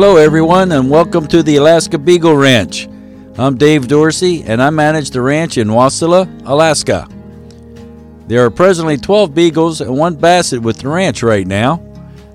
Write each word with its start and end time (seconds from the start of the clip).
Hello, 0.00 0.14
everyone, 0.14 0.70
and 0.70 0.88
welcome 0.88 1.26
to 1.26 1.42
the 1.42 1.56
Alaska 1.56 1.98
Beagle 1.98 2.36
Ranch. 2.36 2.88
I'm 3.36 3.56
Dave 3.56 3.88
Dorsey, 3.88 4.44
and 4.44 4.62
I 4.62 4.70
manage 4.70 5.10
the 5.10 5.20
ranch 5.20 5.58
in 5.58 5.66
Wasilla, 5.66 6.28
Alaska. 6.46 7.08
There 8.28 8.44
are 8.44 8.48
presently 8.48 8.96
12 8.96 9.34
beagles 9.34 9.80
and 9.80 9.98
one 9.98 10.14
basset 10.14 10.60
with 10.60 10.78
the 10.78 10.88
ranch 10.88 11.24
right 11.24 11.44
now. 11.44 11.82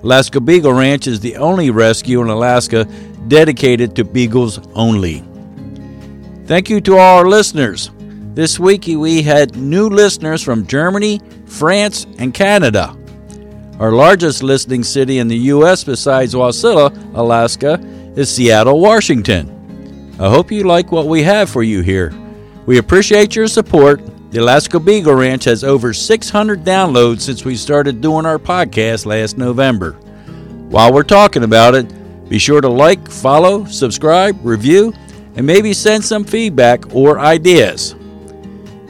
Alaska 0.02 0.42
Beagle 0.42 0.74
Ranch 0.74 1.06
is 1.06 1.20
the 1.20 1.36
only 1.36 1.70
rescue 1.70 2.20
in 2.20 2.28
Alaska 2.28 2.84
dedicated 3.28 3.96
to 3.96 4.04
beagles 4.04 4.60
only. 4.74 5.24
Thank 6.44 6.68
you 6.68 6.82
to 6.82 6.98
all 6.98 7.20
our 7.20 7.26
listeners. 7.26 7.90
This 8.34 8.60
week 8.60 8.84
we 8.88 9.22
had 9.22 9.56
new 9.56 9.88
listeners 9.88 10.42
from 10.42 10.66
Germany, 10.66 11.18
France, 11.46 12.06
and 12.18 12.34
Canada. 12.34 12.94
Our 13.78 13.92
largest 13.92 14.42
listening 14.42 14.84
city 14.84 15.18
in 15.18 15.28
the 15.28 15.36
U.S. 15.36 15.84
besides 15.84 16.34
Wasilla, 16.34 16.90
Alaska, 17.14 17.80
is 18.16 18.34
Seattle, 18.34 18.80
Washington. 18.80 20.14
I 20.20 20.28
hope 20.28 20.52
you 20.52 20.64
like 20.64 20.92
what 20.92 21.06
we 21.06 21.22
have 21.24 21.50
for 21.50 21.62
you 21.62 21.80
here. 21.80 22.14
We 22.66 22.78
appreciate 22.78 23.34
your 23.34 23.48
support 23.48 24.00
the 24.34 24.40
Alaska 24.40 24.80
Beagle 24.80 25.14
Ranch 25.14 25.44
has 25.44 25.62
over 25.62 25.92
600 25.92 26.64
downloads 26.64 27.20
since 27.20 27.44
we 27.44 27.54
started 27.54 28.00
doing 28.00 28.26
our 28.26 28.40
podcast 28.40 29.06
last 29.06 29.38
November. 29.38 29.92
While 30.70 30.92
we're 30.92 31.04
talking 31.04 31.44
about 31.44 31.76
it, 31.76 32.28
be 32.28 32.40
sure 32.40 32.60
to 32.60 32.68
like, 32.68 33.08
follow, 33.08 33.64
subscribe, 33.66 34.36
review, 34.44 34.92
and 35.36 35.46
maybe 35.46 35.72
send 35.72 36.04
some 36.04 36.24
feedback 36.24 36.92
or 36.92 37.20
ideas. 37.20 37.94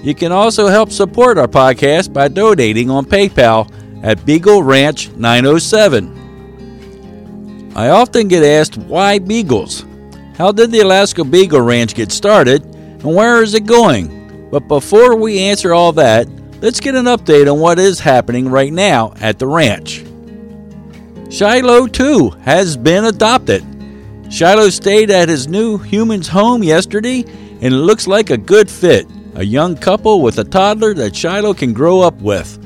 You 0.02 0.14
can 0.14 0.32
also 0.32 0.68
help 0.68 0.90
support 0.90 1.36
our 1.36 1.46
podcast 1.46 2.10
by 2.10 2.28
donating 2.28 2.88
on 2.88 3.04
PayPal 3.04 3.70
at 4.04 4.24
Beagle 4.26 4.62
Ranch 4.62 5.10
907. 5.12 7.72
I 7.74 7.88
often 7.88 8.28
get 8.28 8.44
asked 8.44 8.76
why 8.76 9.18
beagles? 9.18 9.86
How 10.36 10.52
did 10.52 10.70
the 10.70 10.80
Alaska 10.80 11.24
Beagle 11.24 11.62
Ranch 11.62 11.94
get 11.94 12.12
started 12.12 12.62
and 12.62 13.02
where 13.02 13.42
is 13.42 13.54
it 13.54 13.64
going? 13.64 14.48
But 14.50 14.68
before 14.68 15.16
we 15.16 15.40
answer 15.40 15.72
all 15.72 15.92
that, 15.92 16.28
let's 16.60 16.80
get 16.80 16.94
an 16.94 17.06
update 17.06 17.50
on 17.50 17.58
what 17.58 17.78
is 17.78 17.98
happening 17.98 18.46
right 18.48 18.72
now 18.72 19.14
at 19.20 19.38
the 19.38 19.46
ranch. 19.46 20.04
Shiloh, 21.30 21.86
too, 21.86 22.28
has 22.42 22.76
been 22.76 23.06
adopted. 23.06 23.64
Shiloh 24.30 24.68
stayed 24.68 25.10
at 25.10 25.30
his 25.30 25.48
new 25.48 25.78
human's 25.78 26.28
home 26.28 26.62
yesterday, 26.62 27.24
and 27.62 27.74
it 27.74 27.80
looks 27.88 28.06
like 28.06 28.30
a 28.30 28.36
good 28.36 28.70
fit. 28.70 29.06
A 29.34 29.44
young 29.44 29.76
couple 29.76 30.20
with 30.20 30.38
a 30.38 30.44
toddler 30.44 30.94
that 30.94 31.16
Shiloh 31.16 31.54
can 31.54 31.72
grow 31.72 32.00
up 32.00 32.20
with. 32.20 32.63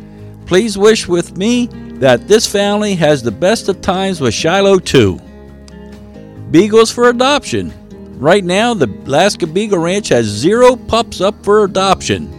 Please 0.49 0.79
wish 0.79 1.07
with 1.07 1.37
me 1.37 1.67
that 2.01 2.27
this 2.27 2.47
family 2.47 2.95
has 2.95 3.23
the 3.23 3.31
best 3.31 3.69
of 3.69 3.83
times 3.83 4.19
with 4.19 4.33
Shiloh, 4.33 4.79
too. 4.79 5.21
Beagles 6.51 6.91
for 6.91 7.11
adoption. 7.11 7.71
Right 8.19 8.43
now, 8.43 8.73
the 8.73 8.87
Alaska 9.07 9.47
Beagle 9.47 9.79
Ranch 9.79 10.09
has 10.09 10.25
zero 10.25 10.75
pups 10.75 11.21
up 11.21 11.45
for 11.45 11.65
adoption. 11.65 12.35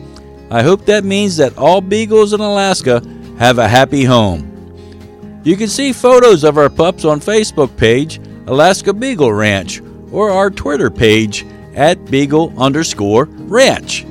I 0.50 0.64
hope 0.64 0.86
that 0.86 1.04
means 1.04 1.38
that 1.38 1.56
all 1.56 1.82
beagles 1.82 2.34
in 2.34 2.42
Alaska 2.42 3.04
have 3.38 3.60
a 3.60 3.68
happy 3.68 4.04
home. 4.04 5.42
You 5.44 5.56
can 5.56 5.68
see 5.68 5.94
photos 5.94 6.44
of 6.44 6.58
our 6.58 6.70
pups 6.70 7.06
on 7.06 7.20
Facebook 7.20 7.78
page, 7.78 8.20
Alaska 8.48 8.92
Beagle 8.92 9.34
Ranch, 9.34 9.82
or 10.12 10.32
our 10.32 10.50
Twitter 10.50 10.90
page 10.90 11.46
at 11.76 12.04
Beagle 12.10 12.52
underscore 12.58 13.26
Ranch. 13.26 14.04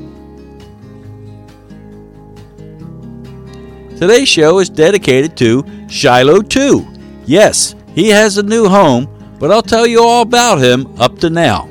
Today's 3.98 4.28
show 4.28 4.58
is 4.58 4.70
dedicated 4.70 5.36
to 5.38 5.64
Shiloh 5.88 6.42
2. 6.42 6.86
Yes, 7.26 7.74
he 7.94 8.08
has 8.08 8.38
a 8.38 8.42
new 8.42 8.68
home 8.68 9.14
but 9.38 9.52
I'll 9.52 9.62
tell 9.62 9.86
you 9.86 10.02
all 10.02 10.22
about 10.22 10.58
him 10.58 10.86
up 11.00 11.18
to 11.20 11.30
now. 11.30 11.68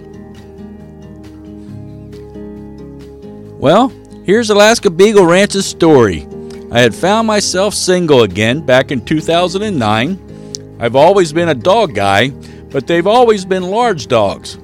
Well, 3.60 3.90
here's 4.24 4.50
Alaska 4.50 4.90
Beagle 4.90 5.26
Ranch's 5.26 5.66
story. 5.66 6.28
I 6.72 6.80
had 6.80 6.96
found 6.96 7.28
myself 7.28 7.74
single 7.74 8.24
again 8.24 8.66
back 8.66 8.92
in 8.92 9.04
2009. 9.04 10.78
I've 10.80 10.96
always 10.96 11.34
been 11.34 11.50
a 11.50 11.56
dog 11.56 11.96
guy, 11.96 12.30
but 12.70 12.88
they've 12.88 13.08
always 13.08 13.46
been 13.46 13.64
large 13.64 14.08
dogs. 14.08 14.60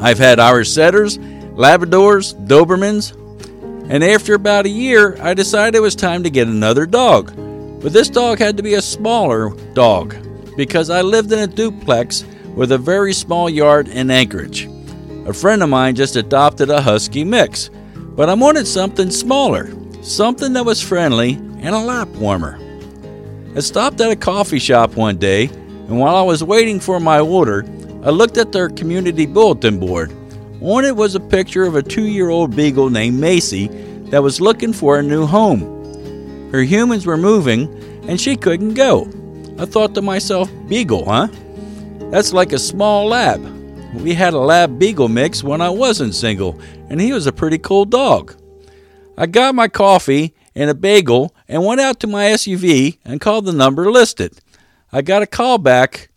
I've 0.00 0.18
had 0.18 0.40
Irish 0.40 0.70
setters, 0.70 1.18
Labradors, 1.18 2.34
Dobermans, 2.46 3.12
and 3.88 4.04
after 4.04 4.34
about 4.34 4.66
a 4.66 4.70
year, 4.70 5.16
I 5.20 5.34
decided 5.34 5.74
it 5.74 5.80
was 5.80 5.94
time 5.94 6.22
to 6.22 6.30
get 6.30 6.46
another 6.46 6.86
dog. 6.86 7.34
But 7.80 7.92
this 7.92 8.10
dog 8.10 8.38
had 8.38 8.56
to 8.56 8.62
be 8.62 8.74
a 8.74 8.82
smaller 8.82 9.50
dog 9.72 10.16
because 10.56 10.90
I 10.90 11.02
lived 11.02 11.32
in 11.32 11.38
a 11.38 11.46
duplex 11.46 12.24
with 12.54 12.72
a 12.72 12.78
very 12.78 13.12
small 13.12 13.48
yard 13.48 13.88
in 13.88 14.10
Anchorage. 14.10 14.68
A 15.26 15.32
friend 15.32 15.62
of 15.62 15.68
mine 15.68 15.94
just 15.94 16.16
adopted 16.16 16.70
a 16.70 16.82
husky 16.82 17.22
mix, 17.22 17.70
but 17.94 18.28
I 18.28 18.34
wanted 18.34 18.66
something 18.66 19.10
smaller, 19.10 19.70
something 20.02 20.52
that 20.54 20.64
was 20.64 20.82
friendly 20.82 21.34
and 21.60 21.74
a 21.74 21.78
lap 21.78 22.08
warmer. 22.16 22.58
I 23.54 23.60
stopped 23.60 24.00
at 24.00 24.10
a 24.10 24.16
coffee 24.16 24.58
shop 24.58 24.96
one 24.96 25.18
day, 25.18 25.44
and 25.44 25.98
while 25.98 26.16
I 26.16 26.22
was 26.22 26.44
waiting 26.44 26.80
for 26.80 26.98
my 27.00 27.20
order, 27.20 27.64
I 28.02 28.10
looked 28.10 28.38
at 28.38 28.52
their 28.52 28.68
community 28.68 29.26
bulletin 29.26 29.78
board. 29.78 30.12
On 30.60 30.84
it 30.84 30.96
was 30.96 31.14
a 31.14 31.20
picture 31.20 31.64
of 31.64 31.76
a 31.76 31.82
two 31.82 32.06
year 32.06 32.30
old 32.30 32.56
beagle 32.56 32.90
named 32.90 33.18
Macy 33.18 33.68
that 34.10 34.22
was 34.22 34.40
looking 34.40 34.72
for 34.72 34.98
a 34.98 35.02
new 35.02 35.26
home. 35.26 35.78
Her 36.50 36.62
humans 36.62 37.06
were 37.06 37.16
moving, 37.16 37.68
and 38.08 38.20
she 38.20 38.36
couldn't 38.36 38.74
go. 38.74 39.08
I 39.58 39.66
thought 39.66 39.94
to 39.94 40.02
myself, 40.02 40.50
Beagle, 40.68 41.04
huh? 41.04 41.28
That's 42.10 42.32
like 42.32 42.52
a 42.52 42.58
small 42.58 43.06
lab. 43.06 43.40
We 43.94 44.14
had 44.14 44.34
a 44.34 44.38
lab 44.38 44.78
beagle 44.78 45.08
mix 45.08 45.44
when 45.44 45.60
I 45.60 45.70
wasn't 45.70 46.14
single, 46.14 46.58
and 46.88 47.00
he 47.00 47.12
was 47.12 47.26
a 47.26 47.32
pretty 47.32 47.58
cool 47.58 47.84
dog. 47.84 48.34
I 49.16 49.26
got 49.26 49.54
my 49.54 49.68
coffee 49.68 50.34
and 50.54 50.70
a 50.70 50.74
bagel 50.74 51.34
and 51.48 51.64
went 51.64 51.80
out 51.80 52.00
to 52.00 52.06
my 52.06 52.26
SUV 52.26 52.98
and 53.04 53.20
called 53.20 53.44
the 53.44 53.52
number 53.52 53.90
listed. 53.90 54.40
I 54.92 55.02
got 55.02 55.22
a 55.22 55.26
call 55.26 55.58
back, 55.58 56.08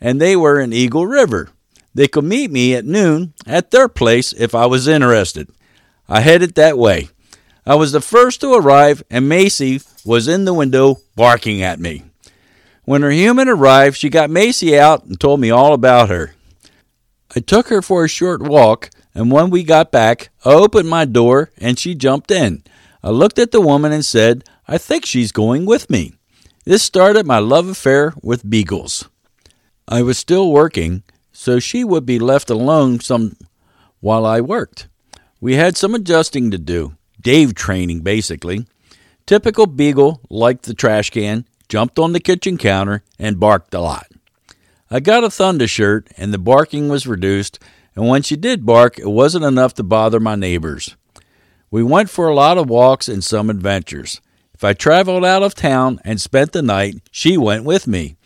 and 0.00 0.20
they 0.20 0.36
were 0.36 0.60
in 0.60 0.72
Eagle 0.72 1.06
River. 1.06 1.50
They 1.98 2.06
could 2.06 2.22
meet 2.22 2.52
me 2.52 2.76
at 2.76 2.84
noon 2.84 3.34
at 3.44 3.72
their 3.72 3.88
place 3.88 4.32
if 4.32 4.54
I 4.54 4.66
was 4.66 4.86
interested. 4.86 5.48
I 6.08 6.20
headed 6.20 6.54
that 6.54 6.78
way. 6.78 7.08
I 7.66 7.74
was 7.74 7.90
the 7.90 8.00
first 8.00 8.40
to 8.40 8.54
arrive, 8.54 9.02
and 9.10 9.28
Macy 9.28 9.80
was 10.04 10.28
in 10.28 10.44
the 10.44 10.54
window 10.54 10.98
barking 11.16 11.60
at 11.60 11.80
me. 11.80 12.04
When 12.84 13.02
her 13.02 13.10
human 13.10 13.48
arrived, 13.48 13.96
she 13.96 14.10
got 14.10 14.30
Macy 14.30 14.78
out 14.78 15.06
and 15.06 15.18
told 15.18 15.40
me 15.40 15.50
all 15.50 15.74
about 15.74 16.08
her. 16.08 16.36
I 17.34 17.40
took 17.40 17.66
her 17.66 17.82
for 17.82 18.04
a 18.04 18.08
short 18.08 18.42
walk, 18.42 18.90
and 19.12 19.32
when 19.32 19.50
we 19.50 19.64
got 19.64 19.90
back, 19.90 20.30
I 20.44 20.52
opened 20.54 20.88
my 20.88 21.04
door 21.04 21.50
and 21.58 21.80
she 21.80 21.96
jumped 21.96 22.30
in. 22.30 22.62
I 23.02 23.10
looked 23.10 23.40
at 23.40 23.50
the 23.50 23.60
woman 23.60 23.90
and 23.90 24.04
said, 24.04 24.44
I 24.68 24.78
think 24.78 25.04
she's 25.04 25.32
going 25.32 25.66
with 25.66 25.90
me. 25.90 26.12
This 26.64 26.84
started 26.84 27.26
my 27.26 27.40
love 27.40 27.66
affair 27.66 28.14
with 28.22 28.48
beagles. 28.48 29.08
I 29.88 30.02
was 30.02 30.16
still 30.16 30.52
working, 30.52 31.02
so 31.38 31.60
she 31.60 31.84
would 31.84 32.04
be 32.04 32.18
left 32.18 32.50
alone 32.50 32.98
some 32.98 33.36
while 34.00 34.26
I 34.26 34.40
worked. 34.40 34.88
We 35.40 35.54
had 35.54 35.76
some 35.76 35.94
adjusting 35.94 36.50
to 36.50 36.58
do, 36.58 36.96
Dave 37.20 37.54
training 37.54 38.00
basically. 38.00 38.66
Typical 39.24 39.66
beagle 39.66 40.20
liked 40.28 40.64
the 40.64 40.74
trash 40.74 41.10
can, 41.10 41.46
jumped 41.68 41.96
on 41.96 42.12
the 42.12 42.18
kitchen 42.18 42.58
counter, 42.58 43.04
and 43.20 43.38
barked 43.38 43.72
a 43.72 43.80
lot. 43.80 44.08
I 44.90 44.98
got 44.98 45.22
a 45.22 45.30
thunder 45.30 45.68
shirt, 45.68 46.08
and 46.16 46.34
the 46.34 46.38
barking 46.38 46.88
was 46.88 47.06
reduced, 47.06 47.60
and 47.94 48.08
when 48.08 48.22
she 48.22 48.34
did 48.34 48.66
bark, 48.66 48.98
it 48.98 49.08
wasn't 49.08 49.44
enough 49.44 49.74
to 49.74 49.84
bother 49.84 50.18
my 50.18 50.34
neighbors. 50.34 50.96
We 51.70 51.84
went 51.84 52.10
for 52.10 52.26
a 52.26 52.34
lot 52.34 52.58
of 52.58 52.68
walks 52.68 53.08
and 53.08 53.22
some 53.22 53.48
adventures. 53.48 54.20
If 54.54 54.64
I 54.64 54.72
traveled 54.72 55.24
out 55.24 55.44
of 55.44 55.54
town 55.54 56.00
and 56.04 56.20
spent 56.20 56.50
the 56.50 56.62
night, 56.62 56.96
she 57.12 57.38
went 57.38 57.62
with 57.62 57.86
me. 57.86 58.16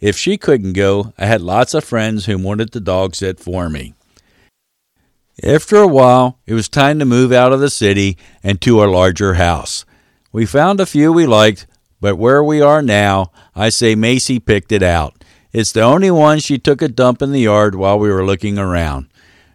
If 0.00 0.16
she 0.16 0.36
couldn't 0.36 0.74
go, 0.74 1.12
I 1.16 1.26
had 1.26 1.40
lots 1.40 1.72
of 1.74 1.84
friends 1.84 2.26
who 2.26 2.36
wanted 2.38 2.72
the 2.72 2.80
dog 2.80 3.14
sit 3.14 3.40
for 3.40 3.70
me. 3.70 3.94
After 5.42 5.76
a 5.76 5.86
while, 5.86 6.38
it 6.46 6.54
was 6.54 6.68
time 6.68 6.98
to 6.98 7.04
move 7.04 7.32
out 7.32 7.52
of 7.52 7.60
the 7.60 7.70
city 7.70 8.16
and 8.42 8.60
to 8.62 8.82
a 8.82 8.86
larger 8.86 9.34
house. 9.34 9.84
We 10.32 10.46
found 10.46 10.80
a 10.80 10.86
few 10.86 11.12
we 11.12 11.26
liked, 11.26 11.66
but 12.00 12.16
where 12.16 12.42
we 12.42 12.60
are 12.60 12.82
now, 12.82 13.32
I 13.54 13.68
say 13.70 13.94
Macy 13.94 14.38
picked 14.38 14.72
it 14.72 14.82
out. 14.82 15.24
It's 15.52 15.72
the 15.72 15.82
only 15.82 16.10
one 16.10 16.38
she 16.38 16.58
took 16.58 16.82
a 16.82 16.88
dump 16.88 17.22
in 17.22 17.32
the 17.32 17.40
yard 17.40 17.74
while 17.74 17.98
we 17.98 18.10
were 18.10 18.24
looking 18.24 18.58
around. 18.58 19.08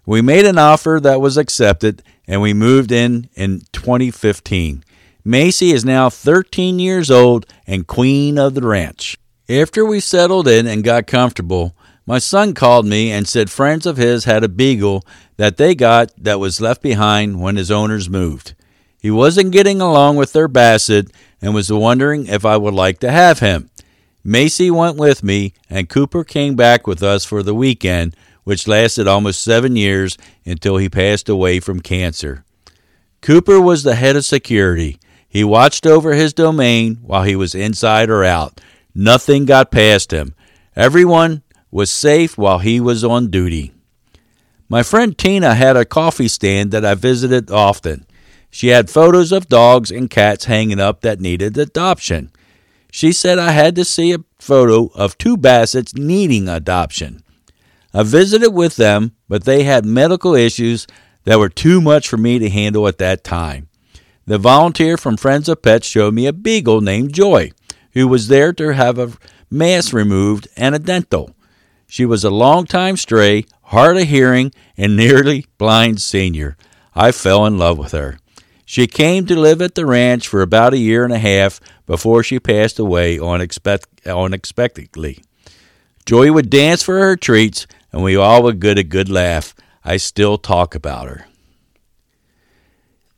We 0.05 0.21
made 0.21 0.45
an 0.45 0.57
offer 0.57 0.99
that 1.01 1.21
was 1.21 1.37
accepted 1.37 2.01
and 2.27 2.41
we 2.41 2.53
moved 2.53 2.91
in 2.91 3.29
in 3.35 3.61
2015. 3.71 4.83
Macy 5.23 5.71
is 5.71 5.85
now 5.85 6.09
13 6.09 6.79
years 6.79 7.11
old 7.11 7.45
and 7.67 7.85
queen 7.85 8.39
of 8.39 8.55
the 8.55 8.61
ranch. 8.61 9.17
After 9.51 9.85
we 9.85 9.99
settled 9.99 10.47
in 10.47 10.65
and 10.65 10.81
got 10.81 11.07
comfortable, 11.07 11.75
my 12.05 12.19
son 12.19 12.53
called 12.53 12.85
me 12.85 13.11
and 13.11 13.27
said 13.27 13.49
friends 13.49 13.85
of 13.85 13.97
his 13.97 14.23
had 14.23 14.45
a 14.45 14.47
beagle 14.47 15.03
that 15.35 15.57
they 15.57 15.75
got 15.75 16.09
that 16.17 16.39
was 16.39 16.61
left 16.61 16.81
behind 16.81 17.41
when 17.41 17.57
his 17.57 17.69
owners 17.69 18.09
moved. 18.09 18.53
He 18.97 19.11
wasn't 19.11 19.51
getting 19.51 19.81
along 19.81 20.15
with 20.15 20.31
their 20.31 20.47
basset 20.47 21.07
and 21.41 21.53
was 21.53 21.69
wondering 21.69 22.27
if 22.27 22.45
I 22.45 22.55
would 22.55 22.73
like 22.73 22.99
to 22.99 23.11
have 23.11 23.39
him. 23.39 23.69
Macy 24.23 24.71
went 24.71 24.95
with 24.95 25.21
me, 25.21 25.53
and 25.69 25.89
Cooper 25.89 26.23
came 26.23 26.55
back 26.55 26.87
with 26.87 27.03
us 27.03 27.25
for 27.25 27.43
the 27.43 27.55
weekend, 27.55 28.15
which 28.45 28.69
lasted 28.69 29.05
almost 29.05 29.43
seven 29.43 29.75
years 29.75 30.17
until 30.45 30.77
he 30.77 30.87
passed 30.87 31.27
away 31.27 31.59
from 31.59 31.81
cancer. 31.81 32.45
Cooper 33.19 33.59
was 33.59 33.83
the 33.83 33.95
head 33.95 34.15
of 34.15 34.23
security. 34.23 34.97
He 35.27 35.43
watched 35.43 35.85
over 35.85 36.13
his 36.13 36.31
domain 36.31 36.99
while 37.01 37.23
he 37.23 37.35
was 37.35 37.53
inside 37.53 38.09
or 38.09 38.23
out. 38.23 38.61
Nothing 38.93 39.45
got 39.45 39.71
past 39.71 40.11
him. 40.11 40.35
Everyone 40.75 41.43
was 41.69 41.89
safe 41.89 42.37
while 42.37 42.59
he 42.59 42.79
was 42.79 43.03
on 43.03 43.29
duty. 43.29 43.73
My 44.67 44.83
friend 44.83 45.17
Tina 45.17 45.55
had 45.55 45.75
a 45.75 45.85
coffee 45.85 46.27
stand 46.27 46.71
that 46.71 46.85
I 46.85 46.95
visited 46.95 47.51
often. 47.51 48.05
She 48.49 48.67
had 48.67 48.89
photos 48.89 49.31
of 49.31 49.47
dogs 49.47 49.91
and 49.91 50.09
cats 50.09 50.45
hanging 50.45 50.79
up 50.79 51.01
that 51.01 51.21
needed 51.21 51.57
adoption. 51.57 52.31
She 52.91 53.13
said 53.13 53.39
I 53.39 53.51
had 53.51 53.75
to 53.75 53.85
see 53.85 54.13
a 54.13 54.23
photo 54.39 54.87
of 54.93 55.17
two 55.17 55.37
Bassets 55.37 55.97
needing 55.97 56.49
adoption. 56.49 57.23
I 57.93 58.03
visited 58.03 58.51
with 58.51 58.75
them, 58.75 59.13
but 59.29 59.45
they 59.45 59.63
had 59.63 59.85
medical 59.85 60.35
issues 60.35 60.87
that 61.23 61.39
were 61.39 61.49
too 61.49 61.81
much 61.81 62.07
for 62.07 62.17
me 62.17 62.39
to 62.39 62.49
handle 62.49 62.87
at 62.87 62.97
that 62.97 63.23
time. 63.23 63.69
The 64.25 64.37
volunteer 64.37 64.97
from 64.97 65.17
Friends 65.17 65.49
of 65.49 65.61
Pets 65.61 65.87
showed 65.87 66.13
me 66.13 66.27
a 66.27 66.33
beagle 66.33 66.81
named 66.81 67.13
Joy, 67.13 67.51
who 67.93 68.07
was 68.07 68.27
there 68.27 68.53
to 68.53 68.73
have 68.73 68.97
a 68.97 69.13
mask 69.49 69.93
removed 69.93 70.47
and 70.55 70.73
a 70.75 70.79
dental. 70.79 71.35
She 71.87 72.05
was 72.05 72.23
a 72.23 72.29
long-time 72.29 72.97
stray, 72.97 73.45
hard 73.63 73.97
of 73.97 74.07
hearing, 74.07 74.53
and 74.77 74.95
nearly 74.95 75.45
blind 75.57 76.01
senior. 76.01 76.55
I 76.95 77.11
fell 77.11 77.45
in 77.45 77.57
love 77.57 77.77
with 77.77 77.91
her. 77.91 78.17
She 78.65 78.87
came 78.87 79.25
to 79.25 79.37
live 79.37 79.61
at 79.61 79.75
the 79.75 79.85
ranch 79.85 80.27
for 80.27 80.41
about 80.41 80.73
a 80.73 80.77
year 80.77 81.03
and 81.03 81.11
a 81.11 81.19
half 81.19 81.59
before 81.85 82.23
she 82.23 82.39
passed 82.39 82.79
away 82.79 83.17
unexpect- 83.17 84.05
unexpectedly. 84.05 85.23
Joy 86.05 86.31
would 86.31 86.49
dance 86.49 86.81
for 86.81 86.97
her 86.99 87.17
treats, 87.17 87.67
and 87.91 88.01
we 88.01 88.15
all 88.15 88.43
would 88.43 88.61
get 88.61 88.77
a 88.77 88.83
good 88.83 89.09
laugh. 89.09 89.53
I 89.83 89.97
still 89.97 90.37
talk 90.37 90.73
about 90.73 91.09
her. 91.09 91.25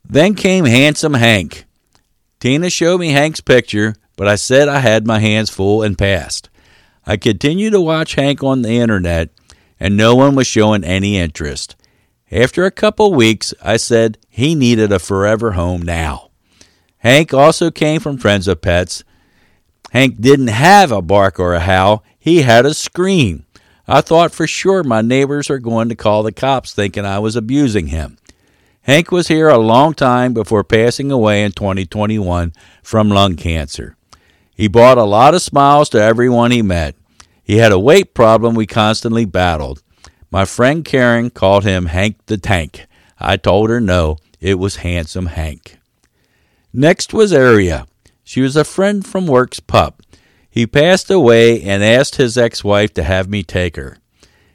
Then 0.04 0.34
came 0.34 0.64
Handsome 0.64 1.14
Hank. 1.14 1.64
Tina 2.40 2.68
showed 2.68 2.98
me 2.98 3.10
Hank's 3.10 3.40
picture, 3.40 3.94
but 4.16 4.28
I 4.28 4.36
said 4.36 4.68
I 4.68 4.80
had 4.80 5.06
my 5.06 5.18
hands 5.18 5.50
full 5.50 5.82
and 5.82 5.98
passed. 5.98 6.48
I 7.06 7.16
continued 7.16 7.72
to 7.72 7.80
watch 7.80 8.14
Hank 8.14 8.42
on 8.42 8.62
the 8.62 8.70
internet, 8.70 9.30
and 9.78 9.96
no 9.96 10.14
one 10.14 10.34
was 10.34 10.46
showing 10.46 10.84
any 10.84 11.16
interest. 11.18 11.76
After 12.30 12.64
a 12.64 12.70
couple 12.70 13.12
weeks, 13.12 13.52
I 13.62 13.76
said 13.76 14.18
he 14.28 14.54
needed 14.54 14.90
a 14.90 14.98
forever 14.98 15.52
home 15.52 15.82
now. 15.82 16.30
Hank 16.98 17.34
also 17.34 17.70
came 17.70 18.00
from 18.00 18.16
Friends 18.16 18.48
of 18.48 18.62
Pets. 18.62 19.04
Hank 19.92 20.20
didn't 20.20 20.48
have 20.48 20.90
a 20.90 21.02
bark 21.02 21.38
or 21.38 21.52
a 21.52 21.60
howl, 21.60 22.02
he 22.18 22.42
had 22.42 22.64
a 22.64 22.72
scream. 22.72 23.44
I 23.86 24.00
thought 24.00 24.32
for 24.32 24.46
sure 24.46 24.82
my 24.82 25.02
neighbors 25.02 25.50
are 25.50 25.58
going 25.58 25.90
to 25.90 25.94
call 25.94 26.22
the 26.22 26.32
cops 26.32 26.72
thinking 26.72 27.04
I 27.04 27.18
was 27.18 27.36
abusing 27.36 27.88
him. 27.88 28.16
Hank 28.82 29.12
was 29.12 29.28
here 29.28 29.48
a 29.48 29.58
long 29.58 29.94
time 29.94 30.32
before 30.32 30.64
passing 30.64 31.12
away 31.12 31.42
in 31.44 31.52
2021 31.52 32.52
from 32.82 33.10
lung 33.10 33.36
cancer. 33.36 33.96
He 34.54 34.68
brought 34.68 34.98
a 34.98 35.04
lot 35.04 35.34
of 35.34 35.42
smiles 35.42 35.88
to 35.90 36.02
everyone 36.02 36.50
he 36.50 36.62
met. 36.62 36.94
He 37.42 37.56
had 37.56 37.72
a 37.72 37.78
weight 37.78 38.14
problem 38.14 38.54
we 38.54 38.66
constantly 38.66 39.24
battled. 39.24 39.82
My 40.30 40.44
friend 40.44 40.84
Karen 40.84 41.30
called 41.30 41.64
him 41.64 41.86
Hank 41.86 42.16
the 42.26 42.38
Tank. 42.38 42.86
I 43.18 43.36
told 43.36 43.70
her 43.70 43.80
no, 43.80 44.18
it 44.40 44.58
was 44.58 44.76
Handsome 44.76 45.26
Hank. 45.26 45.78
Next 46.72 47.12
was 47.12 47.32
Aria. 47.32 47.86
She 48.22 48.40
was 48.40 48.56
a 48.56 48.64
friend 48.64 49.06
from 49.06 49.26
work's 49.26 49.60
pup. 49.60 50.02
He 50.48 50.66
passed 50.66 51.10
away 51.10 51.62
and 51.62 51.82
asked 51.82 52.16
his 52.16 52.38
ex 52.38 52.62
wife 52.62 52.94
to 52.94 53.02
have 53.02 53.28
me 53.28 53.42
take 53.42 53.76
her. 53.76 53.98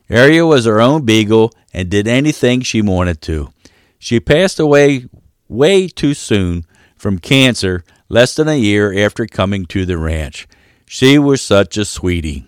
Aria 0.09 0.45
was 0.45 0.65
her 0.65 0.81
own 0.81 1.05
beagle 1.05 1.51
and 1.73 1.89
did 1.89 2.07
anything 2.07 2.61
she 2.61 2.81
wanted 2.81 3.21
to. 3.23 3.53
She 3.99 4.19
passed 4.19 4.59
away 4.59 5.05
way 5.47 5.87
too 5.87 6.13
soon 6.13 6.65
from 6.95 7.19
cancer 7.19 7.83
less 8.09 8.35
than 8.35 8.47
a 8.47 8.55
year 8.55 8.93
after 9.05 9.25
coming 9.25 9.65
to 9.67 9.85
the 9.85 9.97
ranch. 9.97 10.47
She 10.85 11.17
was 11.17 11.41
such 11.41 11.77
a 11.77 11.85
sweetie. 11.85 12.45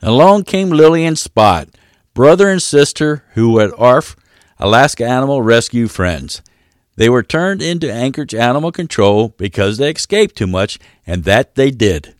Along 0.00 0.44
came 0.44 0.70
Lily 0.70 1.04
and 1.04 1.18
Spot, 1.18 1.68
brother 2.14 2.48
and 2.48 2.62
sister 2.62 3.24
who 3.34 3.52
were 3.52 3.74
ARF, 3.78 4.16
Alaska 4.58 5.04
Animal 5.04 5.42
Rescue 5.42 5.88
friends. 5.88 6.40
They 6.96 7.08
were 7.08 7.22
turned 7.22 7.62
into 7.62 7.92
Anchorage 7.92 8.34
Animal 8.34 8.70
Control 8.70 9.28
because 9.36 9.78
they 9.78 9.90
escaped 9.90 10.36
too 10.36 10.46
much, 10.46 10.78
and 11.06 11.24
that 11.24 11.56
they 11.56 11.70
did. 11.70 12.14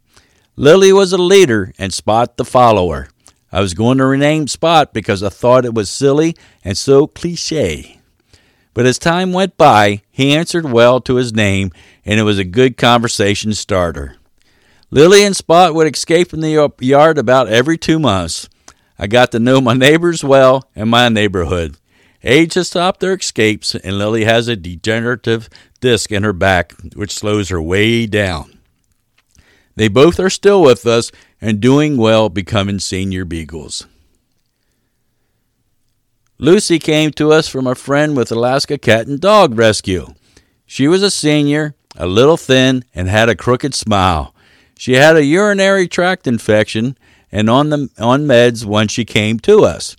Lily 0.57 0.93
was 0.93 1.13
a 1.13 1.19
leader 1.19 1.73
and 1.79 1.93
Spot 1.95 2.37
the 2.37 2.45
follower. 2.45 3.09
I 3.53 3.61
was 3.61 3.75
going 3.75 3.99
to 3.99 4.07
rename 4.07 4.49
Spot 4.49 4.93
because 4.93 5.23
I 5.23 5.29
thought 5.29 5.65
it 5.65 5.75
was 5.75 5.91
silly 5.91 6.35
and 6.65 6.77
so 6.77 7.07
cliche. 7.07 8.01
But 8.75 8.87
as 8.87 8.99
time 8.99 9.33
went 9.33 9.57
by, 9.57 10.03
he 10.11 10.35
answered 10.35 10.71
well 10.71 11.01
to 11.03 11.17
his 11.17 11.33
name, 11.33 11.73
and 12.05 12.19
it 12.19 12.23
was 12.23 12.39
a 12.39 12.45
good 12.45 12.77
conversation 12.77 13.53
starter. 13.53 14.17
Lily 14.91 15.25
and 15.25 15.37
Spot 15.37 15.75
would 15.75 15.93
escape 15.93 16.31
from 16.31 16.41
the 16.41 16.73
yard 16.81 17.19
about 17.19 17.49
every 17.49 17.79
two 17.79 17.99
months. 17.99 18.49
I 18.99 19.07
got 19.07 19.33
to 19.33 19.39
know 19.39 19.61
my 19.61 19.75
neighbors 19.75 20.23
well 20.23 20.69
and 20.77 20.91
my 20.91 21.09
neighborhood. 21.09 21.77
Age 22.25 22.55
has 22.55 22.69
stopped 22.69 23.01
their 23.01 23.15
escapes, 23.15 23.75
and 23.75 23.99
Lily 23.99 24.25
has 24.25 24.49
a 24.49 24.55
degenerative 24.55 25.49
disc 25.81 26.13
in 26.13 26.23
her 26.23 26.33
back, 26.33 26.75
which 26.95 27.11
slows 27.11 27.49
her 27.49 27.61
way 27.61 28.07
down. 28.07 28.61
They 29.75 29.89
both 29.89 30.21
are 30.21 30.31
still 30.31 30.63
with 30.63 30.87
us 30.87 31.11
and 31.41 31.61
doing 31.61 31.97
well, 31.97 32.29
becoming 32.29 32.79
senior 32.79 33.25
beagles. 33.25 33.87
Lucy 36.43 36.81
came 36.81 37.13
to 37.13 37.31
us 37.31 37.47
from 37.47 37.69
a 37.69 37.75
friend 37.77 38.17
with 38.17 38.33
Alaska 38.33 38.77
Cat 38.77 39.07
and 39.07 39.21
Dog 39.21 39.57
Rescue. 39.57 40.09
She 40.67 40.89
was 40.89 41.01
a 41.01 41.09
senior, 41.09 41.77
a 41.95 42.09
little 42.09 42.37
thin, 42.37 42.85
and 42.93 43.09
had 43.09 43.29
a 43.29 43.37
crooked 43.37 43.77
smile. 43.77 44.35
She 44.77 44.95
had 44.95 45.15
a 45.15 45.25
urinary 45.25 45.87
tract 45.87 46.27
infection 46.27 46.99
and 47.31 47.49
on 47.49 47.71
the 47.71 47.91
on 47.97 48.27
meds 48.27 48.65
when 48.65 48.89
she 48.89 49.05
came 49.05 49.39
to 49.39 49.63
us. 49.65 49.95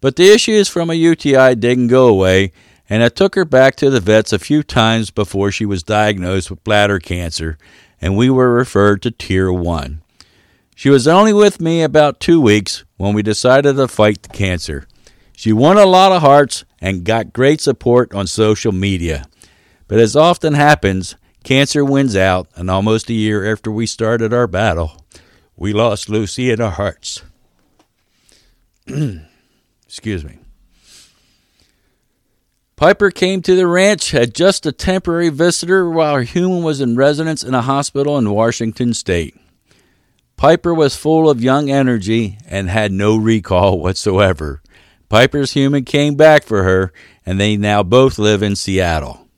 But 0.00 0.14
the 0.14 0.32
issues 0.32 0.68
from 0.68 0.88
a 0.88 0.94
UTI 0.94 1.56
didn't 1.56 1.88
go 1.88 2.06
away, 2.06 2.52
and 2.88 3.02
I 3.02 3.08
took 3.08 3.34
her 3.34 3.44
back 3.44 3.74
to 3.76 3.90
the 3.90 3.98
vets 3.98 4.32
a 4.32 4.38
few 4.38 4.62
times 4.62 5.10
before 5.10 5.50
she 5.50 5.66
was 5.66 5.82
diagnosed 5.82 6.48
with 6.48 6.62
bladder 6.62 7.00
cancer, 7.00 7.58
and 8.00 8.16
we 8.16 8.30
were 8.30 8.54
referred 8.54 9.02
to 9.02 9.10
Tier 9.10 9.52
1. 9.52 10.00
She 10.76 10.90
was 10.90 11.08
only 11.08 11.32
with 11.32 11.60
me 11.60 11.82
about 11.82 12.20
two 12.20 12.40
weeks 12.40 12.84
when 12.98 13.14
we 13.14 13.22
decided 13.24 13.74
to 13.74 13.88
fight 13.88 14.22
the 14.22 14.28
cancer. 14.28 14.86
She 15.42 15.52
won 15.52 15.76
a 15.76 15.86
lot 15.86 16.12
of 16.12 16.22
hearts 16.22 16.64
and 16.80 17.04
got 17.04 17.32
great 17.32 17.60
support 17.60 18.14
on 18.14 18.28
social 18.28 18.70
media. 18.70 19.26
But 19.88 19.98
as 19.98 20.14
often 20.14 20.54
happens, 20.54 21.16
cancer 21.42 21.84
wins 21.84 22.14
out, 22.14 22.46
and 22.54 22.70
almost 22.70 23.10
a 23.10 23.12
year 23.12 23.52
after 23.52 23.68
we 23.72 23.86
started 23.86 24.32
our 24.32 24.46
battle, 24.46 25.04
we 25.56 25.72
lost 25.72 26.08
Lucy 26.08 26.52
in 26.52 26.60
our 26.60 26.70
hearts. 26.70 27.24
Excuse 29.84 30.24
me. 30.24 30.38
Piper 32.76 33.10
came 33.10 33.42
to 33.42 33.56
the 33.56 33.66
ranch 33.66 34.14
as 34.14 34.30
just 34.30 34.64
a 34.64 34.70
temporary 34.70 35.28
visitor 35.28 35.90
while 35.90 36.14
her 36.14 36.22
human 36.22 36.62
was 36.62 36.80
in 36.80 36.94
residence 36.94 37.42
in 37.42 37.52
a 37.52 37.62
hospital 37.62 38.16
in 38.16 38.30
Washington 38.30 38.94
state. 38.94 39.36
Piper 40.36 40.72
was 40.72 40.94
full 40.94 41.28
of 41.28 41.42
young 41.42 41.68
energy 41.68 42.38
and 42.46 42.70
had 42.70 42.92
no 42.92 43.16
recall 43.16 43.80
whatsoever. 43.80 44.61
Piper's 45.12 45.52
human 45.52 45.84
came 45.84 46.14
back 46.14 46.42
for 46.42 46.62
her, 46.62 46.90
and 47.26 47.38
they 47.38 47.58
now 47.58 47.82
both 47.82 48.18
live 48.18 48.42
in 48.42 48.56
Seattle. 48.56 49.28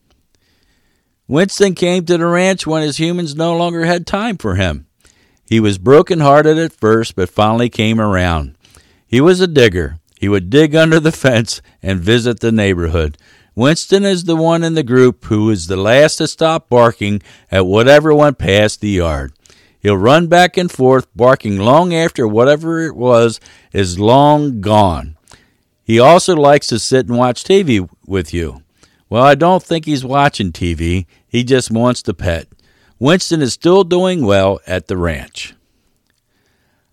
Winston 1.27 1.75
came 1.75 2.05
to 2.05 2.17
the 2.17 2.27
ranch 2.27 2.65
when 2.65 2.83
his 2.83 2.99
humans 2.99 3.35
no 3.35 3.57
longer 3.57 3.85
had 3.85 4.07
time 4.07 4.39
for 4.39 4.55
him. 4.55 4.87
He 5.45 5.59
was 5.59 5.79
broken 5.79 6.21
hearted 6.21 6.59
at 6.59 6.73
first, 6.73 7.17
but 7.17 7.29
finally 7.29 7.69
came 7.69 8.01
around. 8.01 8.57
He 9.05 9.21
was 9.21 9.41
a 9.41 9.49
digger. 9.49 9.99
He 10.17 10.29
would 10.29 10.49
dig 10.49 10.77
under 10.77 11.01
the 11.01 11.11
fence 11.27 11.61
and 11.83 11.99
visit 11.99 12.39
the 12.39 12.53
neighborhood. 12.53 13.19
Winston 13.57 14.05
is 14.05 14.25
the 14.25 14.37
one 14.37 14.63
in 14.63 14.75
the 14.75 14.85
group 14.85 15.25
who 15.25 15.51
is 15.51 15.67
the 15.67 15.77
last 15.77 16.19
to 16.19 16.29
stop 16.29 16.69
barking 16.69 17.21
at 17.51 17.67
whatever 17.67 18.15
went 18.15 18.39
past 18.39 18.81
the 18.81 18.91
yard. 18.91 19.33
He'll 19.81 19.97
run 19.97 20.29
back 20.29 20.57
and 20.57 20.71
forth, 20.71 21.09
barking 21.17 21.59
long 21.59 21.93
after 21.93 22.29
whatever 22.29 22.81
it 22.83 22.95
was 22.95 23.41
is 23.73 23.99
long 23.99 24.61
gone. 24.61 25.17
He 25.85 26.01
also 26.01 26.35
likes 26.35 26.67
to 26.69 26.79
sit 26.79 27.07
and 27.09 27.17
watch 27.17 27.45
TV 27.45 27.89
with 28.07 28.33
you. 28.33 28.63
Well, 29.11 29.23
I 29.23 29.35
don't 29.35 29.63
think 29.63 29.85
he's 29.85 30.05
watching 30.05 30.51
TV. 30.51 31.07
He 31.29 31.45
just 31.45 31.71
wants 31.71 32.03
to 32.03 32.15
pet. 32.15 32.49
Winston 32.99 33.43
is 33.43 33.53
still 33.53 33.85
doing 33.85 34.25
well 34.25 34.61
at 34.67 34.89
the 34.89 34.97
ranch. 34.97 35.55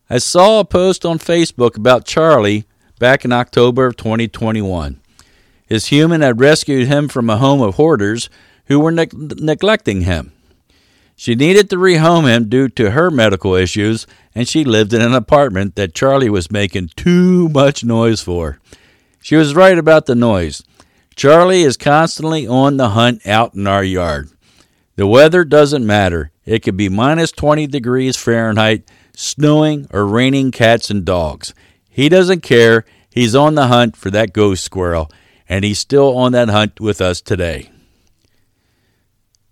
I 0.10 0.17
saw 0.17 0.60
a 0.60 0.65
post 0.65 1.05
on 1.05 1.19
Facebook 1.19 1.77
about 1.77 2.05
Charlie 2.05 2.65
back 3.00 3.24
in 3.24 3.31
October 3.31 3.86
of 3.86 3.95
2021. 3.95 5.00
His 5.65 5.88
human 5.88 6.19
had 6.19 6.41
rescued 6.41 6.89
him 6.89 7.07
from 7.07 7.29
a 7.29 7.38
home 7.38 7.62
of 7.62 7.75
hoarders 7.75 8.29
who 8.65 8.79
were 8.79 8.91
ne- 8.91 9.07
neglecting 9.13 10.01
him. 10.01 10.33
She 11.15 11.33
needed 11.36 11.69
to 11.69 11.77
rehome 11.77 12.27
him 12.27 12.50
due 12.50 12.67
to 12.69 12.91
her 12.91 13.10
medical 13.10 13.53
issues, 13.53 14.05
and 14.36 14.48
she 14.48 14.65
lived 14.65 14.91
in 14.91 15.01
an 15.01 15.13
apartment 15.13 15.75
that 15.75 15.93
Charlie 15.93 16.29
was 16.29 16.51
making 16.51 16.89
too 16.95 17.48
much 17.48 17.86
noise 17.86 18.21
for. 18.21 18.60
She 19.21 19.35
was 19.35 19.55
right 19.55 19.77
about 19.77 20.07
the 20.07 20.15
noise. 20.15 20.63
Charlie 21.15 21.61
is 21.61 21.77
constantly 21.77 22.47
on 22.47 22.77
the 22.77 22.89
hunt 22.89 23.25
out 23.27 23.53
in 23.53 23.67
our 23.67 23.83
yard. 23.83 24.29
The 24.95 25.07
weather 25.07 25.43
doesn't 25.45 25.85
matter. 25.85 26.31
It 26.45 26.63
could 26.63 26.75
be 26.75 26.89
minus 26.89 27.31
20 27.31 27.67
degrees 27.67 28.17
Fahrenheit, 28.17 28.89
snowing, 29.15 29.87
or 29.91 30.05
raining 30.05 30.51
cats 30.51 30.89
and 30.89 31.05
dogs. 31.05 31.53
He 31.89 32.09
doesn't 32.09 32.41
care. 32.41 32.83
He's 33.11 33.35
on 33.35 33.55
the 33.55 33.67
hunt 33.67 33.95
for 33.95 34.09
that 34.09 34.33
ghost 34.33 34.63
squirrel, 34.63 35.11
and 35.47 35.63
he's 35.63 35.79
still 35.79 36.17
on 36.17 36.31
that 36.31 36.49
hunt 36.49 36.79
with 36.79 36.99
us 37.01 37.21
today. 37.21 37.69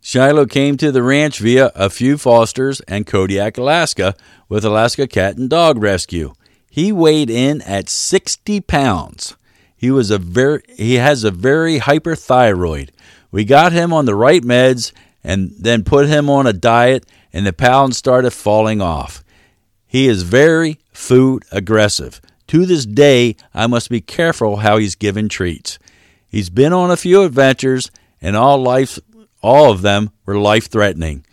Shiloh 0.01 0.47
came 0.47 0.77
to 0.77 0.91
the 0.91 1.03
ranch 1.03 1.39
via 1.39 1.71
a 1.75 1.89
few 1.89 2.17
fosters 2.17 2.79
and 2.81 3.05
Kodiak, 3.05 3.57
Alaska, 3.57 4.15
with 4.47 4.65
Alaska 4.65 5.07
Cat 5.07 5.38
and 5.38 5.49
Dog 5.49 5.77
Rescue. 5.77 6.33
He 6.71 6.91
weighed 6.91 7.29
in 7.29 7.61
at 7.61 7.89
60 7.89 8.61
pounds. 8.61 9.35
He 9.79 9.91
was 9.91 10.12
a 10.12 10.17
very 10.17 10.62
he 10.75 10.95
has 10.95 11.24
a 11.24 11.31
very 11.31 11.79
hyperthyroid. 11.79 12.89
We 13.31 13.45
got 13.45 13.71
him 13.71 13.93
on 13.93 14.03
the 14.03 14.13
right 14.13 14.41
meds 14.41 14.91
and 15.24 15.53
then 15.57 15.86
put 15.86 16.09
him 16.09 16.29
on 16.29 16.45
a 16.45 16.51
diet 16.51 17.05
and 17.31 17.45
the 17.45 17.53
pounds 17.53 17.95
started 17.95 18.31
falling 18.31 18.81
off. 18.81 19.24
He 19.88 20.09
is 20.09 20.24
very 20.24 20.79
food 20.91 21.45
aggressive. 21.50 22.19
To 22.48 22.65
this 22.65 22.86
day, 22.86 23.38
I 23.53 23.67
must 23.67 23.89
be 23.89 24.01
careful 24.01 24.57
how 24.57 24.77
he's 24.77 24.95
given 24.95 25.29
treats. 25.29 25.79
He's 26.27 26.50
been 26.50 26.74
on 26.74 26.91
a 26.91 26.98
few 26.98 27.24
adventures, 27.24 27.89
and 28.21 28.36
all 28.36 28.57
life, 28.57 29.00
all 29.41 29.71
of 29.71 29.81
them 29.81 30.12
were 30.25 30.38
life 30.38 30.69
threatening. 30.69 31.25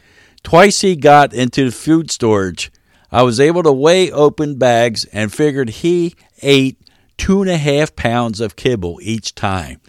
Twice 0.45 0.83
he 0.83 0.95
got 0.95 1.35
into 1.35 1.73
food 1.73 2.13
storage. 2.13 2.71
I 3.11 3.23
was 3.23 3.41
able 3.41 3.65
to 3.65 3.73
weigh 3.73 4.13
open 4.13 4.57
bags 4.57 5.05
and 5.07 5.33
figured 5.33 5.71
he 5.71 6.15
ate 6.43 6.79
two 7.17 7.43
and 7.43 7.51
a 7.51 7.57
half 7.57 7.97
pounds 7.97 8.41
of 8.41 8.57
kibble 8.57 8.99
each 9.03 9.35
time. 9.35 9.81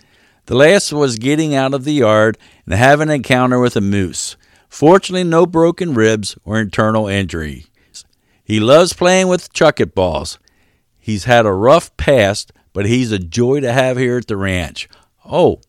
The 0.48 0.56
last 0.56 0.94
was 0.94 1.18
getting 1.18 1.54
out 1.54 1.74
of 1.74 1.84
the 1.84 1.94
yard 1.94 2.38
and 2.66 2.74
having 2.74 3.10
an 3.10 3.16
encounter 3.16 3.60
with 3.60 3.76
a 3.76 3.82
moose. 3.82 4.38
Fortunately, 4.70 5.24
no 5.24 5.46
broken 5.46 5.94
ribs 5.94 6.38
or 6.46 6.60
internal 6.60 7.08
injuries. 7.08 7.68
He 8.44 8.60
loves 8.60 8.94
playing 8.94 9.28
with 9.28 9.52
chuck 9.52 9.80
it 9.80 9.94
balls. 9.94 10.40
He's 10.98 11.26
had 11.26 11.46
a 11.46 11.52
rough 11.52 11.96
past, 11.98 12.54
but 12.74 12.86
he's 12.86 13.12
a 13.12 13.20
joy 13.20 13.60
to 13.60 13.74
have 13.74 13.98
here 13.98 14.18
at 14.18 14.28
the 14.28 14.38
ranch. 14.38 14.88
Oh, 15.26 15.62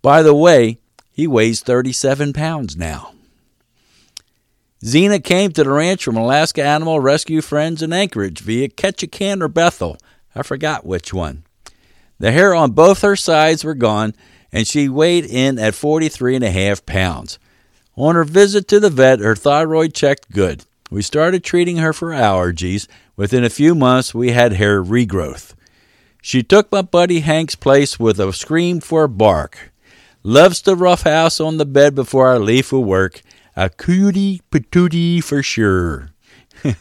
by 0.00 0.22
the 0.22 0.34
way, 0.34 0.78
he 1.10 1.26
weighs 1.26 1.60
37 1.60 2.32
pounds 2.32 2.76
now. 2.76 3.12
Zena 4.84 5.20
came 5.20 5.52
to 5.52 5.62
the 5.62 5.70
ranch 5.70 6.02
from 6.02 6.16
Alaska 6.16 6.62
Animal 6.62 7.00
Rescue 7.00 7.40
Friends 7.40 7.82
in 7.82 7.92
Anchorage 7.92 8.40
via 8.40 8.68
Ketchikan 8.68 9.42
or 9.42 9.48
Bethel. 9.48 9.96
I 10.34 10.42
forgot 10.42 10.86
which 10.86 11.12
one. 11.12 11.44
The 12.18 12.32
hair 12.32 12.54
on 12.54 12.72
both 12.72 13.02
her 13.02 13.16
sides 13.16 13.64
were 13.64 13.74
gone, 13.74 14.14
and 14.52 14.66
she 14.66 14.88
weighed 14.88 15.24
in 15.24 15.58
at 15.58 15.74
43 15.74 16.36
and 16.36 16.44
a 16.44 16.50
half 16.50 16.86
pounds. 16.86 17.38
On 17.96 18.14
her 18.14 18.24
visit 18.24 18.68
to 18.68 18.80
the 18.80 18.90
vet, 18.90 19.20
her 19.20 19.36
thyroid 19.36 19.94
checked 19.94 20.30
good. 20.30 20.64
We 20.90 21.02
started 21.02 21.42
treating 21.42 21.78
her 21.78 21.92
for 21.92 22.10
allergies. 22.10 22.86
Within 23.16 23.44
a 23.44 23.50
few 23.50 23.74
months, 23.74 24.14
we 24.14 24.30
had 24.30 24.52
hair 24.52 24.82
regrowth. 24.82 25.54
She 26.22 26.42
took 26.42 26.70
my 26.70 26.82
buddy 26.82 27.20
Hank's 27.20 27.56
place 27.56 27.98
with 27.98 28.20
a 28.20 28.32
scream 28.32 28.80
for 28.80 29.04
a 29.04 29.08
bark. 29.08 29.72
Loves 30.22 30.62
to 30.62 30.76
rough 30.76 31.02
house 31.02 31.40
on 31.40 31.56
the 31.56 31.66
bed 31.66 31.94
before 31.94 32.30
I 32.30 32.36
leave 32.36 32.66
for 32.66 32.78
work. 32.78 33.22
A 33.56 33.68
cootie 33.68 34.40
patootie 34.50 35.22
for 35.22 35.42
sure. 35.42 36.10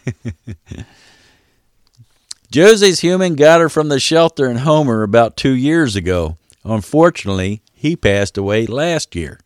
Josie's 2.51 3.00
human 3.00 3.36
got 3.36 3.62
her 3.62 3.70
from 3.70 3.88
the 3.88 3.98
shelter 3.98 4.46
in 4.50 4.58
Homer 4.58 5.03
about 5.03 5.38
two 5.38 5.53
years 5.53 5.96
ago. 5.96 6.38
Unfortunately, 6.65 7.62
he 7.74 7.96
passed 7.96 8.38
away 8.38 8.65
last 8.65 9.15
year. 9.15 9.39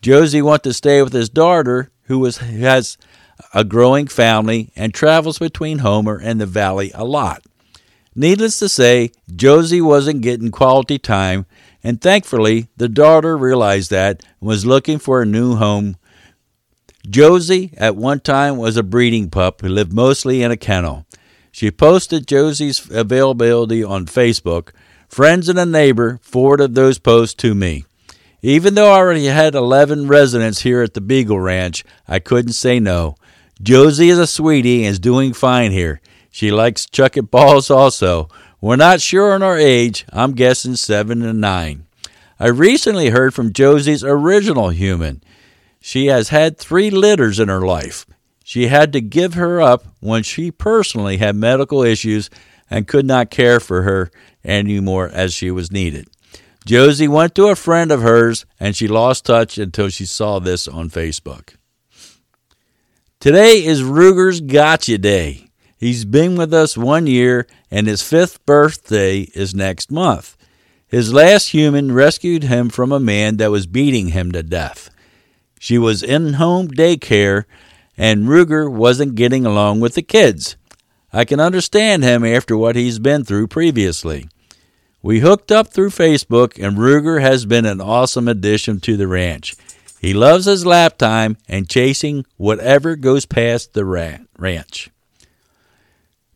Josie 0.00 0.40
went 0.40 0.62
to 0.62 0.72
stay 0.72 1.02
with 1.02 1.12
his 1.12 1.28
daughter, 1.28 1.90
who 2.04 2.18
was, 2.18 2.38
has 2.38 2.96
a 3.52 3.64
growing 3.64 4.06
family, 4.06 4.72
and 4.74 4.94
travels 4.94 5.38
between 5.38 5.80
Homer 5.80 6.18
and 6.18 6.40
the 6.40 6.46
valley 6.46 6.90
a 6.94 7.04
lot. 7.04 7.44
Needless 8.14 8.58
to 8.60 8.68
say, 8.68 9.12
Josie 9.36 9.82
wasn't 9.82 10.22
getting 10.22 10.50
quality 10.50 10.98
time, 10.98 11.44
and 11.84 12.00
thankfully, 12.00 12.68
the 12.78 12.88
daughter 12.88 13.36
realized 13.36 13.90
that 13.90 14.22
and 14.40 14.48
was 14.48 14.64
looking 14.64 14.98
for 14.98 15.20
a 15.20 15.26
new 15.26 15.56
home. 15.56 15.96
Josie, 17.06 17.74
at 17.76 17.94
one 17.94 18.20
time, 18.20 18.56
was 18.56 18.78
a 18.78 18.82
breeding 18.82 19.28
pup 19.28 19.60
who 19.60 19.68
lived 19.68 19.92
mostly 19.92 20.42
in 20.42 20.50
a 20.50 20.56
kennel. 20.56 21.04
She 21.52 21.70
posted 21.70 22.26
Josie's 22.26 22.90
availability 22.90 23.84
on 23.84 24.06
Facebook. 24.06 24.70
Friends 25.06 25.48
and 25.50 25.58
a 25.58 25.66
neighbor 25.66 26.18
forwarded 26.22 26.74
those 26.74 26.98
posts 26.98 27.34
to 27.36 27.54
me. 27.54 27.84
Even 28.40 28.74
though 28.74 28.90
I 28.90 28.96
already 28.96 29.26
had 29.26 29.54
11 29.54 30.08
residents 30.08 30.62
here 30.62 30.82
at 30.82 30.94
the 30.94 31.00
Beagle 31.02 31.38
Ranch, 31.38 31.84
I 32.08 32.18
couldn't 32.18 32.54
say 32.54 32.80
no. 32.80 33.16
Josie 33.62 34.08
is 34.08 34.18
a 34.18 34.26
sweetie 34.26 34.84
and 34.84 34.92
is 34.92 34.98
doing 34.98 35.34
fine 35.34 35.70
here. 35.70 36.00
She 36.30 36.50
likes 36.50 36.86
chuck 36.86 37.16
it 37.18 37.30
balls 37.30 37.70
also. 37.70 38.28
We're 38.60 38.76
not 38.76 39.02
sure 39.02 39.34
on 39.34 39.42
our 39.42 39.58
age. 39.58 40.06
I'm 40.12 40.32
guessing 40.32 40.76
seven 40.76 41.22
and 41.22 41.40
nine. 41.40 41.84
I 42.40 42.48
recently 42.48 43.10
heard 43.10 43.34
from 43.34 43.52
Josie's 43.52 44.02
original 44.02 44.70
human. 44.70 45.22
She 45.80 46.06
has 46.06 46.30
had 46.30 46.58
three 46.58 46.90
litters 46.90 47.38
in 47.38 47.48
her 47.48 47.60
life. 47.60 48.06
She 48.52 48.66
had 48.66 48.92
to 48.92 49.00
give 49.00 49.32
her 49.32 49.62
up 49.62 49.86
when 50.00 50.24
she 50.24 50.50
personally 50.50 51.16
had 51.16 51.34
medical 51.34 51.82
issues 51.82 52.28
and 52.68 52.86
could 52.86 53.06
not 53.06 53.30
care 53.30 53.60
for 53.60 53.80
her 53.80 54.10
anymore 54.44 55.08
as 55.10 55.32
she 55.32 55.50
was 55.50 55.72
needed. 55.72 56.06
Josie 56.66 57.08
went 57.08 57.34
to 57.36 57.46
a 57.46 57.56
friend 57.56 57.90
of 57.90 58.02
hers 58.02 58.44
and 58.60 58.76
she 58.76 58.86
lost 58.86 59.24
touch 59.24 59.56
until 59.56 59.88
she 59.88 60.04
saw 60.04 60.38
this 60.38 60.68
on 60.68 60.90
Facebook. 60.90 61.54
Today 63.20 63.64
is 63.64 63.82
Ruger's 63.82 64.42
Gotcha 64.42 64.98
Day. 64.98 65.48
He's 65.78 66.04
been 66.04 66.36
with 66.36 66.52
us 66.52 66.76
one 66.76 67.06
year, 67.06 67.46
and 67.70 67.86
his 67.86 68.02
fifth 68.02 68.44
birthday 68.44 69.20
is 69.34 69.54
next 69.54 69.90
month. 69.90 70.36
His 70.86 71.14
last 71.14 71.52
human 71.52 71.92
rescued 71.92 72.42
him 72.42 72.68
from 72.68 72.92
a 72.92 73.00
man 73.00 73.38
that 73.38 73.50
was 73.50 73.66
beating 73.66 74.08
him 74.08 74.30
to 74.32 74.42
death. 74.42 74.90
She 75.58 75.78
was 75.78 76.02
in 76.02 76.34
home 76.34 76.68
daycare, 76.68 77.46
and 77.96 78.24
Ruger 78.24 78.70
wasn't 78.70 79.14
getting 79.14 79.44
along 79.44 79.80
with 79.80 79.94
the 79.94 80.02
kids. 80.02 80.56
I 81.12 81.24
can 81.24 81.40
understand 81.40 82.02
him 82.02 82.24
after 82.24 82.56
what 82.56 82.76
he's 82.76 82.98
been 82.98 83.24
through 83.24 83.48
previously. 83.48 84.28
We 85.02 85.20
hooked 85.20 85.50
up 85.50 85.68
through 85.68 85.90
Facebook, 85.90 86.62
and 86.64 86.78
Ruger 86.78 87.20
has 87.20 87.44
been 87.44 87.66
an 87.66 87.80
awesome 87.80 88.28
addition 88.28 88.80
to 88.80 88.96
the 88.96 89.08
ranch. 89.08 89.56
He 90.00 90.14
loves 90.14 90.46
his 90.46 90.64
lap 90.64 90.96
time 90.96 91.36
and 91.48 91.68
chasing 91.68 92.24
whatever 92.36 92.96
goes 92.96 93.26
past 93.26 93.72
the 93.72 93.84
ranch. 93.84 94.90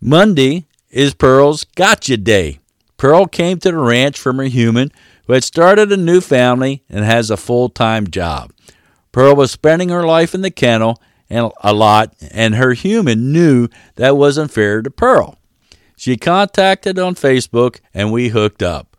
Monday 0.00 0.66
is 0.90 1.14
Pearl's 1.14 1.64
Gotcha 1.64 2.16
Day. 2.16 2.60
Pearl 2.96 3.26
came 3.26 3.58
to 3.58 3.70
the 3.70 3.78
ranch 3.78 4.18
from 4.18 4.38
her 4.38 4.44
human 4.44 4.90
who 5.26 5.32
had 5.32 5.44
started 5.44 5.90
a 5.90 5.96
new 5.96 6.20
family 6.20 6.84
and 6.88 7.04
has 7.04 7.30
a 7.30 7.36
full 7.36 7.68
time 7.68 8.08
job. 8.08 8.52
Pearl 9.12 9.34
was 9.34 9.50
spending 9.50 9.88
her 9.88 10.06
life 10.06 10.34
in 10.34 10.42
the 10.42 10.50
kennel 10.50 11.00
and 11.28 11.50
a 11.62 11.72
lot, 11.72 12.14
and 12.30 12.54
her 12.54 12.72
human 12.72 13.32
knew 13.32 13.68
that 13.96 14.16
wasn't 14.16 14.50
fair 14.50 14.82
to 14.82 14.90
Pearl. 14.90 15.38
She 15.96 16.16
contacted 16.16 16.98
on 16.98 17.14
Facebook 17.14 17.80
and 17.94 18.12
we 18.12 18.28
hooked 18.28 18.62
up. 18.62 18.96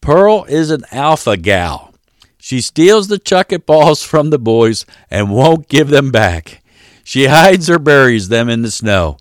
Pearl 0.00 0.44
is 0.44 0.70
an 0.70 0.84
alpha 0.92 1.36
gal. 1.36 1.94
She 2.38 2.60
steals 2.60 3.08
the 3.08 3.18
chuck 3.18 3.52
it 3.52 3.66
balls 3.66 4.02
from 4.02 4.30
the 4.30 4.38
boys 4.38 4.86
and 5.10 5.32
won't 5.32 5.68
give 5.68 5.88
them 5.88 6.12
back. 6.12 6.62
She 7.02 7.26
hides 7.26 7.70
or 7.70 7.78
buries 7.78 8.28
them 8.28 8.48
in 8.48 8.62
the 8.62 8.70
snow. 8.70 9.16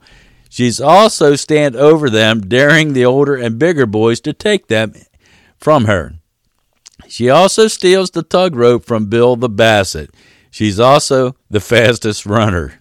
She's 0.50 0.80
also 0.80 1.36
stand 1.36 1.76
over 1.76 2.10
them, 2.10 2.42
daring 2.42 2.94
the 2.94 3.06
older 3.06 3.36
and 3.36 3.58
bigger 3.58 3.86
boys 3.86 4.20
to 4.22 4.34
take 4.34 4.68
them 4.68 4.94
from 5.58 5.86
her. 5.86 6.16
She 7.08 7.30
also 7.30 7.68
steals 7.68 8.12
the 8.12 8.24
tug 8.24 8.56
rope 8.56 8.86
from 8.86 9.08
Bill 9.08 9.36
the 9.36 9.50
Basset. 9.50 10.10
She's 10.56 10.80
also 10.80 11.36
the 11.50 11.60
fastest 11.60 12.26
runner. 12.26 12.80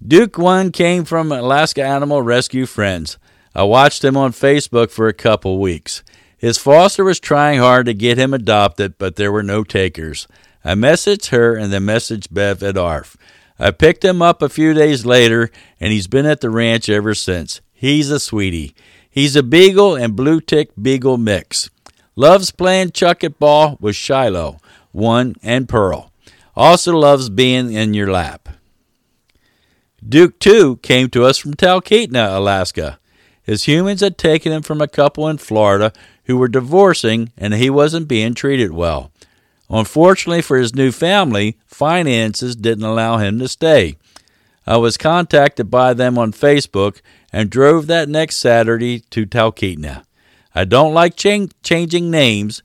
Duke 0.00 0.38
One 0.38 0.70
came 0.70 1.04
from 1.04 1.32
Alaska 1.32 1.82
Animal 1.82 2.22
Rescue 2.22 2.64
Friends. 2.64 3.18
I 3.56 3.64
watched 3.64 4.04
him 4.04 4.16
on 4.16 4.30
Facebook 4.30 4.92
for 4.92 5.08
a 5.08 5.12
couple 5.12 5.58
weeks. 5.58 6.04
His 6.38 6.56
foster 6.56 7.02
was 7.02 7.18
trying 7.18 7.58
hard 7.58 7.86
to 7.86 7.92
get 7.92 8.18
him 8.18 8.32
adopted, 8.32 8.98
but 8.98 9.16
there 9.16 9.32
were 9.32 9.42
no 9.42 9.64
takers. 9.64 10.28
I 10.64 10.74
messaged 10.74 11.30
her 11.30 11.56
and 11.56 11.72
then 11.72 11.82
messaged 11.82 12.32
Bev 12.32 12.62
at 12.62 12.78
ARF. 12.78 13.16
I 13.58 13.72
picked 13.72 14.04
him 14.04 14.22
up 14.22 14.40
a 14.40 14.48
few 14.48 14.74
days 14.74 15.04
later, 15.04 15.50
and 15.80 15.92
he's 15.92 16.06
been 16.06 16.24
at 16.24 16.40
the 16.40 16.50
ranch 16.50 16.88
ever 16.88 17.14
since. 17.14 17.62
He's 17.72 18.12
a 18.12 18.20
sweetie. 18.20 18.76
He's 19.10 19.34
a 19.34 19.42
beagle 19.42 19.96
and 19.96 20.14
blue 20.14 20.40
tick 20.40 20.70
beagle 20.80 21.18
mix. 21.18 21.68
Loves 22.14 22.52
playing 22.52 22.92
chuck 22.92 23.24
it 23.24 23.40
ball 23.40 23.76
with 23.80 23.96
Shiloh, 23.96 24.60
one 24.92 25.34
and 25.42 25.68
Pearl. 25.68 26.12
Also 26.56 26.96
loves 26.96 27.28
being 27.28 27.72
in 27.72 27.94
your 27.94 28.10
lap. 28.10 28.48
Duke, 30.06 30.38
too, 30.38 30.76
came 30.76 31.08
to 31.10 31.24
us 31.24 31.38
from 31.38 31.54
Talkeetna, 31.54 32.36
Alaska. 32.36 32.98
His 33.42 33.64
humans 33.64 34.00
had 34.00 34.18
taken 34.18 34.52
him 34.52 34.62
from 34.62 34.80
a 34.80 34.88
couple 34.88 35.28
in 35.28 35.38
Florida 35.38 35.92
who 36.24 36.36
were 36.36 36.48
divorcing 36.48 37.32
and 37.36 37.54
he 37.54 37.70
wasn't 37.70 38.08
being 38.08 38.34
treated 38.34 38.72
well. 38.72 39.10
Unfortunately 39.70 40.42
for 40.42 40.58
his 40.58 40.74
new 40.74 40.92
family, 40.92 41.58
finances 41.66 42.54
didn't 42.54 42.84
allow 42.84 43.16
him 43.18 43.38
to 43.38 43.48
stay. 43.48 43.96
I 44.66 44.76
was 44.76 44.96
contacted 44.96 45.70
by 45.70 45.94
them 45.94 46.18
on 46.18 46.32
Facebook 46.32 47.00
and 47.32 47.50
drove 47.50 47.86
that 47.86 48.08
next 48.08 48.36
Saturday 48.36 49.00
to 49.00 49.26
Talkeetna. 49.26 50.04
I 50.54 50.64
don't 50.64 50.94
like 50.94 51.16
ch- 51.16 51.50
changing 51.62 52.10
names, 52.10 52.62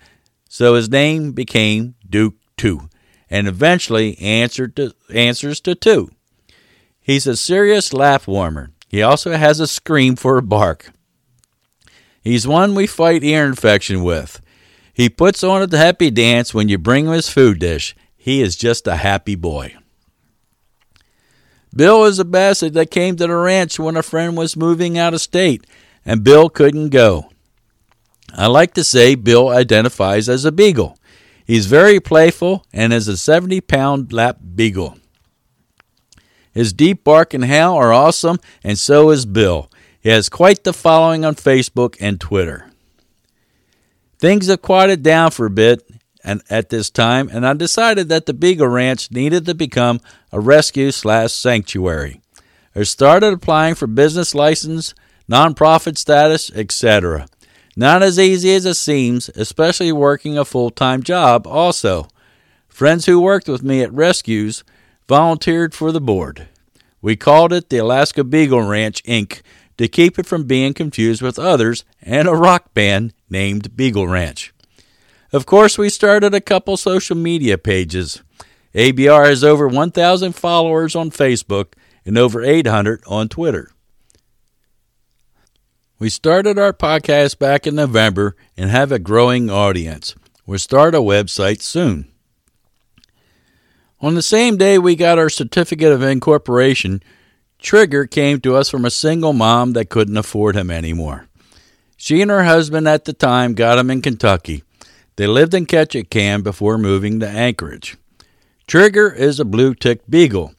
so 0.47 0.75
his 0.75 0.89
name 0.89 1.31
became 1.31 1.95
Duke 2.09 2.35
2 2.57 2.88
and 3.29 3.47
eventually 3.47 4.13
to, 4.15 4.93
answers 5.13 5.61
to 5.61 5.75
2. 5.75 6.09
He's 6.99 7.27
a 7.27 7.37
serious 7.37 7.93
laugh 7.93 8.27
warmer. 8.27 8.71
He 8.87 9.01
also 9.01 9.35
has 9.35 9.59
a 9.59 9.67
scream 9.67 10.15
for 10.15 10.37
a 10.37 10.43
bark. 10.43 10.91
He's 12.21 12.47
one 12.47 12.75
we 12.75 12.87
fight 12.87 13.23
ear 13.23 13.45
infection 13.45 14.03
with. 14.03 14.41
He 14.93 15.09
puts 15.09 15.43
on 15.43 15.61
a 15.61 15.77
happy 15.77 16.11
dance 16.11 16.53
when 16.53 16.69
you 16.69 16.77
bring 16.77 17.05
him 17.05 17.13
his 17.13 17.29
food 17.29 17.59
dish. 17.59 17.95
He 18.17 18.41
is 18.41 18.55
just 18.55 18.85
a 18.87 18.97
happy 18.97 19.35
boy. 19.35 19.75
Bill 21.73 22.05
is 22.05 22.19
a 22.19 22.25
basset 22.25 22.73
that 22.73 22.91
came 22.91 23.15
to 23.15 23.27
the 23.27 23.35
ranch 23.35 23.79
when 23.79 23.95
a 23.95 24.03
friend 24.03 24.35
was 24.35 24.57
moving 24.57 24.97
out 24.97 25.13
of 25.13 25.21
state, 25.21 25.65
and 26.03 26.23
Bill 26.23 26.49
couldn't 26.49 26.89
go. 26.89 27.29
I 28.33 28.47
like 28.47 28.73
to 28.73 28.83
say 28.83 29.15
Bill 29.15 29.49
identifies 29.49 30.27
as 30.27 30.45
a 30.45 30.51
beagle. 30.51 30.97
He's 31.49 31.65
very 31.65 31.99
playful 31.99 32.63
and 32.71 32.93
is 32.93 33.07
a 33.07 33.17
70 33.17 33.61
pound 33.61 34.13
lap 34.13 34.37
beagle. 34.53 34.99
His 36.51 36.73
deep 36.73 37.03
bark 37.03 37.33
and 37.33 37.45
howl 37.45 37.75
are 37.75 37.91
awesome, 37.91 38.37
and 38.63 38.77
so 38.77 39.09
is 39.09 39.25
Bill. 39.25 39.67
He 39.99 40.09
has 40.09 40.29
quite 40.29 40.63
the 40.63 40.73
following 40.73 41.25
on 41.25 41.33
Facebook 41.33 41.97
and 41.99 42.21
Twitter. 42.21 42.69
Things 44.19 44.45
have 44.45 44.61
quieted 44.61 45.01
down 45.01 45.31
for 45.31 45.47
a 45.47 45.49
bit 45.49 45.81
and 46.23 46.43
at 46.51 46.69
this 46.69 46.91
time, 46.91 47.31
and 47.33 47.47
I 47.47 47.53
decided 47.53 48.09
that 48.09 48.27
the 48.27 48.33
Beagle 48.35 48.67
Ranch 48.67 49.09
needed 49.09 49.47
to 49.47 49.55
become 49.55 50.01
a 50.31 50.39
rescue 50.39 50.91
slash 50.91 51.33
sanctuary. 51.33 52.21
I 52.75 52.83
started 52.83 53.33
applying 53.33 53.73
for 53.73 53.87
business 53.87 54.35
license, 54.35 54.93
nonprofit 55.27 55.97
status, 55.97 56.51
etc. 56.53 57.25
Not 57.75 58.03
as 58.03 58.19
easy 58.19 58.53
as 58.53 58.65
it 58.65 58.75
seems, 58.75 59.29
especially 59.29 59.91
working 59.91 60.37
a 60.37 60.45
full 60.45 60.69
time 60.69 61.03
job, 61.03 61.47
also. 61.47 62.07
Friends 62.67 63.05
who 63.05 63.19
worked 63.19 63.47
with 63.47 63.63
me 63.63 63.81
at 63.81 63.93
rescues 63.93 64.63
volunteered 65.07 65.73
for 65.73 65.91
the 65.91 66.01
board. 66.01 66.47
We 67.01 67.15
called 67.15 67.53
it 67.53 67.69
the 67.69 67.77
Alaska 67.77 68.23
Beagle 68.23 68.63
Ranch, 68.63 69.03
Inc., 69.03 69.41
to 69.77 69.87
keep 69.87 70.19
it 70.19 70.25
from 70.25 70.43
being 70.43 70.73
confused 70.73 71.21
with 71.21 71.39
others 71.39 71.85
and 72.01 72.27
a 72.27 72.35
rock 72.35 72.73
band 72.73 73.13
named 73.29 73.77
Beagle 73.77 74.07
Ranch. 74.07 74.53
Of 75.31 75.45
course, 75.45 75.77
we 75.77 75.89
started 75.89 76.33
a 76.33 76.41
couple 76.41 76.75
social 76.75 77.15
media 77.15 77.57
pages. 77.57 78.21
ABR 78.75 79.27
has 79.27 79.43
over 79.43 79.67
1,000 79.67 80.33
followers 80.33 80.95
on 80.95 81.11
Facebook 81.11 81.73
and 82.05 82.17
over 82.17 82.43
800 82.43 83.03
on 83.07 83.29
Twitter. 83.29 83.71
We 85.99 86.07
started 86.09 86.57
our 86.57 86.71
podcast 86.71 87.39
back 87.39 87.67
in 87.67 87.75
November 87.75 88.37
and 88.55 88.69
have 88.69 88.89
a 88.89 88.99
growing 88.99 89.49
audience. 89.49 90.15
We'll 90.45 90.57
start 90.57 90.95
a 90.95 90.99
website 90.99 91.61
soon. 91.61 92.09
On 93.99 94.15
the 94.15 94.21
same 94.21 94.55
day 94.55 94.77
we 94.77 94.95
got 94.95 95.19
our 95.19 95.27
certificate 95.27 95.91
of 95.91 96.01
incorporation, 96.01 97.03
Trigger 97.57 98.05
came 98.05 98.39
to 98.39 98.55
us 98.55 98.69
from 98.69 98.85
a 98.85 98.89
single 98.89 99.33
mom 99.33 99.73
that 99.73 99.89
couldn't 99.89 100.15
afford 100.15 100.55
him 100.55 100.71
anymore. 100.71 101.27
She 101.97 102.21
and 102.21 102.31
her 102.31 102.45
husband 102.45 102.87
at 102.87 103.03
the 103.03 103.11
time 103.11 103.53
got 103.53 103.77
him 103.77 103.91
in 103.91 104.01
Kentucky. 104.01 104.63
They 105.17 105.27
lived 105.27 105.53
in 105.53 105.65
Ketchikan 105.65 106.43
before 106.43 106.77
moving 106.77 107.19
to 107.19 107.27
Anchorage. 107.27 107.97
Trigger 108.67 109.11
is 109.11 109.37
a 109.37 109.43
blue 109.43 109.75
tick 109.75 110.09
beagle. 110.09 110.53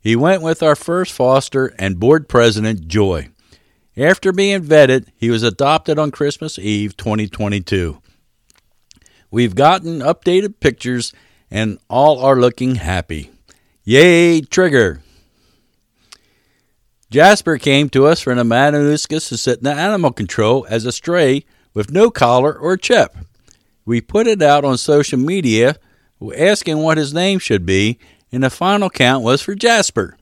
He 0.00 0.14
went 0.14 0.42
with 0.42 0.62
our 0.62 0.76
first 0.76 1.12
foster 1.12 1.74
and 1.80 1.98
board 1.98 2.28
president, 2.28 2.86
Joy. 2.86 3.30
After 3.96 4.32
being 4.32 4.62
vetted, 4.62 5.06
he 5.16 5.30
was 5.30 5.44
adopted 5.44 6.00
on 6.00 6.10
Christmas 6.10 6.58
Eve 6.58 6.96
2022. 6.96 8.00
We've 9.30 9.54
gotten 9.54 10.00
updated 10.00 10.58
pictures 10.58 11.12
and 11.48 11.78
all 11.88 12.18
are 12.18 12.34
looking 12.34 12.76
happy. 12.76 13.30
Yay, 13.84 14.40
Trigger! 14.40 15.02
Jasper 17.08 17.56
came 17.58 17.88
to 17.90 18.06
us 18.06 18.20
from 18.20 18.38
the 18.38 18.42
Matanuska 18.42 19.18
Susitna 19.18 19.76
animal 19.76 20.10
control 20.10 20.66
as 20.68 20.84
a 20.84 20.90
stray 20.90 21.44
with 21.72 21.92
no 21.92 22.10
collar 22.10 22.52
or 22.52 22.76
chip. 22.76 23.16
We 23.84 24.00
put 24.00 24.26
it 24.26 24.42
out 24.42 24.64
on 24.64 24.76
social 24.76 25.20
media 25.20 25.76
asking 26.36 26.78
what 26.78 26.98
his 26.98 27.14
name 27.14 27.38
should 27.38 27.64
be, 27.64 28.00
and 28.32 28.42
the 28.42 28.50
final 28.50 28.90
count 28.90 29.22
was 29.22 29.42
for 29.42 29.54
Jasper. 29.54 30.16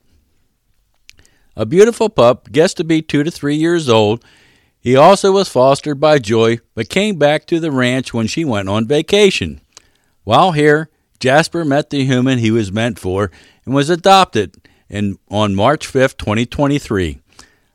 A 1.54 1.66
beautiful 1.66 2.08
pup, 2.08 2.50
guessed 2.50 2.78
to 2.78 2.84
be 2.84 3.02
two 3.02 3.22
to 3.22 3.30
three 3.30 3.56
years 3.56 3.88
old. 3.88 4.24
He 4.80 4.96
also 4.96 5.32
was 5.32 5.48
fostered 5.48 6.00
by 6.00 6.18
Joy, 6.18 6.58
but 6.74 6.88
came 6.88 7.16
back 7.16 7.46
to 7.46 7.60
the 7.60 7.70
ranch 7.70 8.14
when 8.14 8.26
she 8.26 8.44
went 8.44 8.68
on 8.68 8.86
vacation. 8.86 9.60
While 10.24 10.52
here, 10.52 10.88
Jasper 11.20 11.64
met 11.64 11.90
the 11.90 12.04
human 12.04 12.38
he 12.38 12.50
was 12.50 12.72
meant 12.72 12.98
for 12.98 13.30
and 13.64 13.74
was 13.74 13.90
adopted 13.90 14.56
in, 14.88 15.18
on 15.30 15.54
March 15.54 15.86
5, 15.86 16.16
2023. 16.16 17.20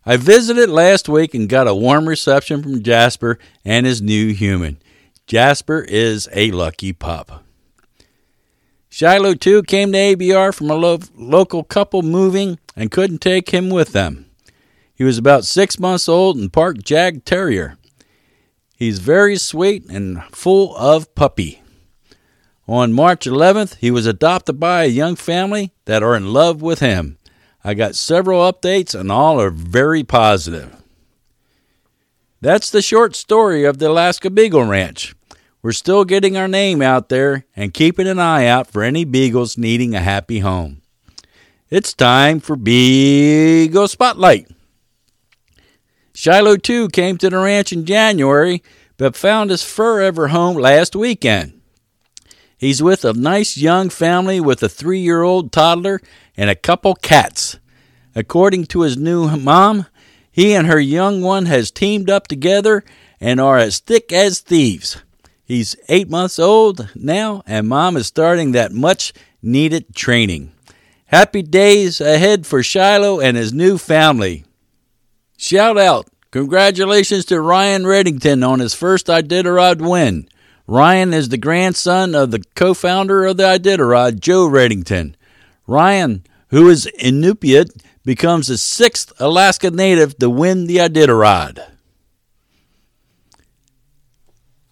I 0.05 0.17
visited 0.17 0.69
last 0.69 1.07
week 1.07 1.33
and 1.33 1.47
got 1.47 1.67
a 1.67 1.75
warm 1.75 2.07
reception 2.07 2.63
from 2.63 2.81
Jasper 2.81 3.37
and 3.63 3.85
his 3.85 4.01
new 4.01 4.33
human. 4.33 4.79
Jasper 5.27 5.81
is 5.81 6.27
a 6.33 6.51
lucky 6.51 6.93
pup. 6.93 7.43
Shiloh, 8.97 9.35
too, 9.35 9.61
came 9.61 9.91
to 9.91 9.97
ABR 9.99 10.51
from 10.51 10.71
a 10.71 10.75
lo- 10.75 10.97
local 11.15 11.63
couple 11.63 12.01
moving 12.01 12.57
and 12.75 12.89
couldn't 12.89 13.19
take 13.19 13.51
him 13.51 13.69
with 13.69 13.91
them. 13.91 14.25
He 14.95 15.03
was 15.03 15.19
about 15.19 15.45
six 15.45 15.77
months 15.77 16.09
old 16.09 16.35
and 16.35 16.51
part 16.51 16.79
Jagd 16.79 17.23
Terrier. 17.23 17.77
He's 18.75 18.97
very 18.97 19.35
sweet 19.35 19.87
and 19.87 20.23
full 20.31 20.75
of 20.75 21.13
puppy. 21.13 21.61
On 22.67 22.91
March 22.91 23.27
11th, 23.27 23.75
he 23.75 23.91
was 23.91 24.07
adopted 24.07 24.59
by 24.59 24.85
a 24.85 24.87
young 24.87 25.15
family 25.15 25.73
that 25.85 26.01
are 26.01 26.15
in 26.15 26.33
love 26.33 26.63
with 26.63 26.79
him. 26.79 27.19
I 27.63 27.75
got 27.75 27.93
several 27.93 28.51
updates, 28.51 28.99
and 28.99 29.11
all 29.11 29.39
are 29.39 29.51
very 29.51 30.03
positive. 30.03 30.75
That's 32.41 32.71
the 32.71 32.81
short 32.81 33.15
story 33.15 33.63
of 33.63 33.77
the 33.77 33.91
Alaska 33.91 34.31
Beagle 34.31 34.63
Ranch. 34.63 35.13
We're 35.61 35.71
still 35.71 36.05
getting 36.05 36.37
our 36.37 36.47
name 36.47 36.81
out 36.81 37.09
there 37.09 37.45
and 37.55 37.73
keeping 37.73 38.07
an 38.07 38.19
eye 38.19 38.45
out 38.45 38.67
for 38.67 38.83
any 38.83 39.05
beagles 39.05 39.57
needing 39.57 39.95
a 39.95 39.99
happy 39.99 40.39
home. 40.39 40.81
It's 41.69 41.93
time 41.93 42.39
for 42.39 42.55
Beagle 42.55 43.87
Spotlight. 43.87 44.49
Shiloh, 46.13 46.57
too, 46.57 46.87
came 46.89 47.17
to 47.17 47.29
the 47.29 47.37
ranch 47.37 47.73
in 47.73 47.85
January, 47.85 48.63
but 48.97 49.15
found 49.15 49.49
his 49.49 49.63
forever 49.63 50.29
home 50.29 50.57
last 50.57 50.95
weekend. 50.95 51.59
He's 52.57 52.81
with 52.81 53.05
a 53.05 53.13
nice 53.13 53.57
young 53.57 53.89
family 53.89 54.39
with 54.39 54.63
a 54.63 54.69
three 54.69 54.99
year 54.99 55.21
old 55.21 55.51
toddler 55.51 56.01
and 56.35 56.49
a 56.49 56.55
couple 56.55 56.95
cats. 56.95 57.59
According 58.15 58.65
to 58.67 58.81
his 58.81 58.97
new 58.97 59.35
mom, 59.37 59.85
he 60.31 60.53
and 60.53 60.67
her 60.67 60.79
young 60.79 61.21
one 61.21 61.45
has 61.45 61.69
teamed 61.69 62.09
up 62.09 62.27
together 62.27 62.83
and 63.19 63.39
are 63.39 63.57
as 63.57 63.79
thick 63.79 64.11
as 64.11 64.39
thieves. 64.39 64.97
He's 65.47 65.77
eight 65.87 66.09
months 66.09 66.39
old 66.39 66.89
now, 66.93 67.41
and 67.47 67.69
mom 67.69 67.95
is 67.95 68.05
starting 68.05 68.51
that 68.51 68.73
much 68.73 69.13
needed 69.41 69.95
training. 69.95 70.51
Happy 71.05 71.41
days 71.41 72.01
ahead 72.01 72.45
for 72.45 72.61
Shiloh 72.61 73.21
and 73.21 73.37
his 73.37 73.53
new 73.53 73.77
family. 73.77 74.43
Shout 75.37 75.77
out! 75.77 76.09
Congratulations 76.31 77.23
to 77.25 77.39
Ryan 77.39 77.83
Redington 77.83 78.45
on 78.45 78.59
his 78.59 78.73
first 78.73 79.07
Iditarod 79.07 79.79
win. 79.79 80.27
Ryan 80.67 81.13
is 81.13 81.29
the 81.29 81.37
grandson 81.37 82.13
of 82.13 82.31
the 82.31 82.43
co 82.55 82.73
founder 82.73 83.25
of 83.25 83.37
the 83.37 83.43
Iditarod, 83.43 84.19
Joe 84.19 84.49
Redington. 84.49 85.15
Ryan, 85.65 86.25
who 86.49 86.67
is 86.67 86.89
Inupiat, 86.99 87.81
becomes 88.03 88.47
the 88.47 88.57
sixth 88.57 89.13
Alaska 89.17 89.71
native 89.71 90.17
to 90.17 90.29
win 90.29 90.67
the 90.67 90.77
Iditarod. 90.77 91.76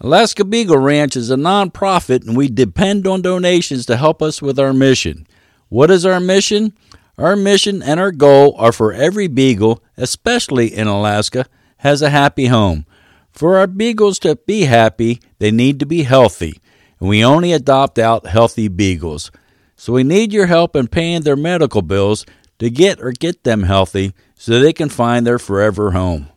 Alaska 0.01 0.43
Beagle 0.43 0.77
Ranch 0.77 1.15
is 1.15 1.31
a 1.31 1.35
nonprofit 1.35 2.27
and 2.27 2.35
we 2.35 2.49
depend 2.49 3.07
on 3.07 3.21
donations 3.21 3.85
to 3.85 3.95
help 3.95 4.21
us 4.21 4.41
with 4.41 4.59
our 4.59 4.73
mission. 4.73 5.25
What 5.69 5.89
is 5.89 6.05
our 6.05 6.19
mission? 6.19 6.73
Our 7.17 7.35
mission 7.37 7.81
and 7.81 7.99
our 7.99 8.11
goal 8.11 8.55
are 8.57 8.73
for 8.73 8.91
every 8.91 9.27
beagle, 9.27 9.81
especially 9.95 10.73
in 10.73 10.87
Alaska, 10.87 11.45
has 11.77 12.01
a 12.01 12.09
happy 12.09 12.47
home. 12.47 12.85
For 13.31 13.57
our 13.57 13.67
beagles 13.67 14.19
to 14.19 14.35
be 14.35 14.63
happy, 14.63 15.21
they 15.39 15.51
need 15.51 15.79
to 15.79 15.85
be 15.85 16.03
healthy, 16.03 16.59
and 16.99 17.07
we 17.07 17.23
only 17.23 17.53
adopt 17.53 17.97
out 17.97 18.27
healthy 18.27 18.67
beagles. 18.67 19.31
so 19.77 19.93
we 19.93 20.03
need 20.03 20.31
your 20.31 20.45
help 20.47 20.75
in 20.75 20.87
paying 20.87 21.21
their 21.21 21.35
medical 21.35 21.81
bills 21.81 22.25
to 22.59 22.69
get 22.69 23.01
or 23.01 23.11
get 23.11 23.43
them 23.43 23.63
healthy 23.63 24.13
so 24.35 24.59
they 24.59 24.73
can 24.73 24.89
find 24.89 25.25
their 25.25 25.39
forever 25.39 25.91
home. 25.91 26.27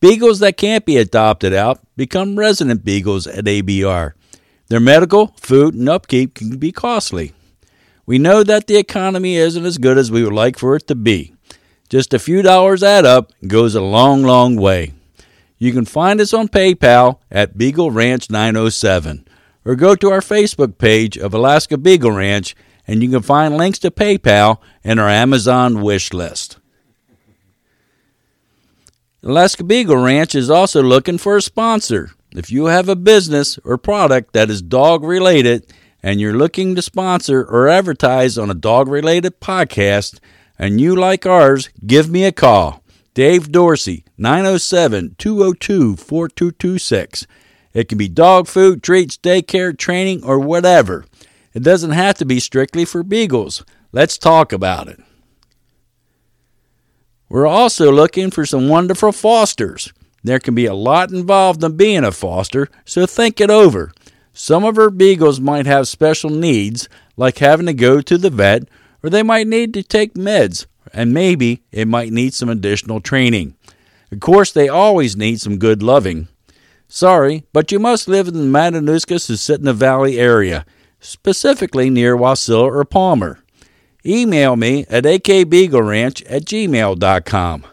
Beagles 0.00 0.38
that 0.38 0.56
can't 0.56 0.84
be 0.84 0.96
adopted 0.96 1.52
out 1.52 1.80
become 1.96 2.38
resident 2.38 2.84
beagles 2.84 3.26
at 3.26 3.44
ABR. 3.44 4.12
Their 4.68 4.80
medical, 4.80 5.28
food, 5.38 5.74
and 5.74 5.88
upkeep 5.88 6.34
can 6.34 6.58
be 6.58 6.70
costly. 6.70 7.32
We 8.06 8.18
know 8.18 8.42
that 8.42 8.66
the 8.66 8.76
economy 8.76 9.36
isn't 9.36 9.64
as 9.64 9.78
good 9.78 9.98
as 9.98 10.10
we 10.10 10.22
would 10.22 10.32
like 10.32 10.58
for 10.58 10.76
it 10.76 10.86
to 10.86 10.94
be. 10.94 11.34
Just 11.88 12.14
a 12.14 12.18
few 12.18 12.42
dollars 12.42 12.82
add 12.82 13.04
up 13.04 13.32
goes 13.46 13.74
a 13.74 13.80
long, 13.80 14.22
long 14.22 14.56
way. 14.56 14.92
You 15.58 15.72
can 15.72 15.84
find 15.84 16.20
us 16.20 16.32
on 16.32 16.48
PayPal 16.48 17.18
at 17.30 17.58
Beagle 17.58 17.90
Ranch 17.90 18.30
907 18.30 19.26
or 19.64 19.74
go 19.74 19.96
to 19.96 20.10
our 20.10 20.20
Facebook 20.20 20.78
page 20.78 21.18
of 21.18 21.34
Alaska 21.34 21.76
Beagle 21.76 22.12
Ranch 22.12 22.54
and 22.86 23.02
you 23.02 23.10
can 23.10 23.22
find 23.22 23.56
links 23.56 23.78
to 23.80 23.90
PayPal 23.90 24.58
and 24.84 25.00
our 25.00 25.08
Amazon 25.08 25.82
wish 25.82 26.12
list. 26.12 26.57
Alaska 29.24 29.64
Beagle 29.64 29.96
Ranch 29.96 30.36
is 30.36 30.48
also 30.48 30.80
looking 30.80 31.18
for 31.18 31.36
a 31.36 31.42
sponsor. 31.42 32.12
If 32.30 32.52
you 32.52 32.66
have 32.66 32.88
a 32.88 32.94
business 32.94 33.58
or 33.64 33.76
product 33.76 34.32
that 34.32 34.48
is 34.48 34.62
dog 34.62 35.02
related 35.02 35.66
and 36.04 36.20
you're 36.20 36.36
looking 36.36 36.76
to 36.76 36.82
sponsor 36.82 37.42
or 37.42 37.68
advertise 37.68 38.38
on 38.38 38.48
a 38.48 38.54
dog 38.54 38.86
related 38.86 39.40
podcast 39.40 40.20
and 40.56 40.80
you 40.80 40.94
like 40.94 41.26
ours, 41.26 41.68
give 41.84 42.08
me 42.08 42.24
a 42.24 42.30
call. 42.30 42.84
Dave 43.12 43.50
Dorsey, 43.50 44.04
907 44.18 45.16
202 45.18 45.96
4226. 45.96 47.26
It 47.72 47.88
can 47.88 47.98
be 47.98 48.08
dog 48.08 48.46
food, 48.46 48.84
treats, 48.84 49.18
daycare, 49.18 49.76
training, 49.76 50.22
or 50.22 50.38
whatever. 50.38 51.04
It 51.52 51.64
doesn't 51.64 51.90
have 51.90 52.14
to 52.18 52.24
be 52.24 52.38
strictly 52.38 52.84
for 52.84 53.02
beagles. 53.02 53.64
Let's 53.90 54.16
talk 54.16 54.52
about 54.52 54.86
it. 54.86 55.00
We're 57.28 57.46
also 57.46 57.92
looking 57.92 58.30
for 58.30 58.46
some 58.46 58.68
wonderful 58.68 59.12
fosters. 59.12 59.92
There 60.24 60.38
can 60.38 60.54
be 60.54 60.66
a 60.66 60.74
lot 60.74 61.12
involved 61.12 61.62
in 61.62 61.76
being 61.76 62.04
a 62.04 62.12
foster, 62.12 62.68
so 62.84 63.06
think 63.06 63.40
it 63.40 63.50
over. 63.50 63.92
Some 64.32 64.64
of 64.64 64.78
our 64.78 64.90
beagles 64.90 65.40
might 65.40 65.66
have 65.66 65.88
special 65.88 66.30
needs, 66.30 66.88
like 67.16 67.38
having 67.38 67.66
to 67.66 67.74
go 67.74 68.00
to 68.00 68.16
the 68.16 68.30
vet, 68.30 68.68
or 69.02 69.10
they 69.10 69.22
might 69.22 69.46
need 69.46 69.74
to 69.74 69.82
take 69.82 70.14
meds, 70.14 70.66
and 70.92 71.12
maybe 71.12 71.62
it 71.70 71.86
might 71.86 72.12
need 72.12 72.34
some 72.34 72.48
additional 72.48 73.00
training. 73.00 73.56
Of 74.10 74.20
course, 74.20 74.52
they 74.52 74.68
always 74.68 75.16
need 75.16 75.40
some 75.40 75.58
good 75.58 75.82
loving. 75.82 76.28
Sorry, 76.88 77.44
but 77.52 77.70
you 77.70 77.78
must 77.78 78.08
live 78.08 78.28
in 78.28 78.34
the 78.34 78.58
Matanuska 78.58 79.16
Susitna 79.16 79.74
Valley 79.74 80.18
area, 80.18 80.64
specifically 81.00 81.90
near 81.90 82.16
Wasilla 82.16 82.62
or 82.62 82.84
Palmer. 82.84 83.40
Email 84.08 84.56
me 84.56 84.86
at 84.88 85.04
akbeagleranch 85.04 86.24
at 86.30 86.46
gmail.com 86.46 87.66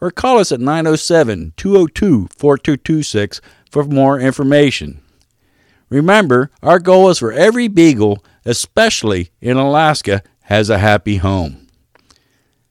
or 0.00 0.10
call 0.10 0.38
us 0.38 0.52
at 0.52 0.60
907 0.60 1.54
202 1.56 2.28
4226 2.36 3.40
for 3.70 3.84
more 3.84 4.20
information. 4.20 5.00
Remember, 5.88 6.50
our 6.62 6.78
goal 6.78 7.08
is 7.08 7.18
for 7.18 7.32
every 7.32 7.66
beagle, 7.66 8.22
especially 8.44 9.30
in 9.40 9.56
Alaska, 9.56 10.22
has 10.42 10.68
a 10.68 10.78
happy 10.78 11.16
home. 11.16 11.66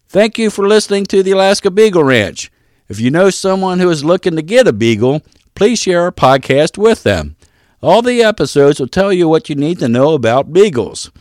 Thank 0.08 0.38
you 0.38 0.50
for 0.50 0.68
listening 0.68 1.06
to 1.08 1.24
the 1.24 1.32
Alaska 1.32 1.72
Beagle 1.72 2.04
Ranch. 2.04 2.52
If 2.88 3.00
you 3.00 3.12
know 3.12 3.30
someone 3.30 3.80
who 3.80 3.90
is 3.90 4.04
looking 4.04 4.36
to 4.36 4.42
get 4.42 4.68
a 4.68 4.74
beagle, 4.74 5.22
please 5.56 5.80
share 5.80 6.02
our 6.04 6.12
podcast 6.12 6.78
with 6.78 7.04
them. 7.04 7.36
All 7.82 8.02
the 8.02 8.22
episodes 8.24 8.80
will 8.80 8.88
tell 8.88 9.14
you 9.14 9.28
what 9.28 9.50
you 9.50 9.56
need 9.56 9.80
to 9.80 9.88
know 9.88 10.14
about 10.14 10.54
beagles. 10.54 11.12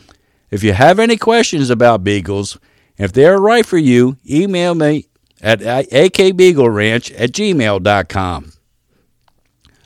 If 0.51 0.63
you 0.63 0.73
have 0.73 0.99
any 0.99 1.17
questions 1.17 1.69
about 1.69 2.03
beagles, 2.03 2.57
if 2.97 3.13
they 3.13 3.25
are 3.25 3.39
right 3.39 3.65
for 3.65 3.77
you, 3.77 4.17
email 4.29 4.75
me 4.75 5.07
at 5.41 5.59
akbeagleranch 5.59 7.13
at 7.17 7.31
gmail.com 7.31 8.53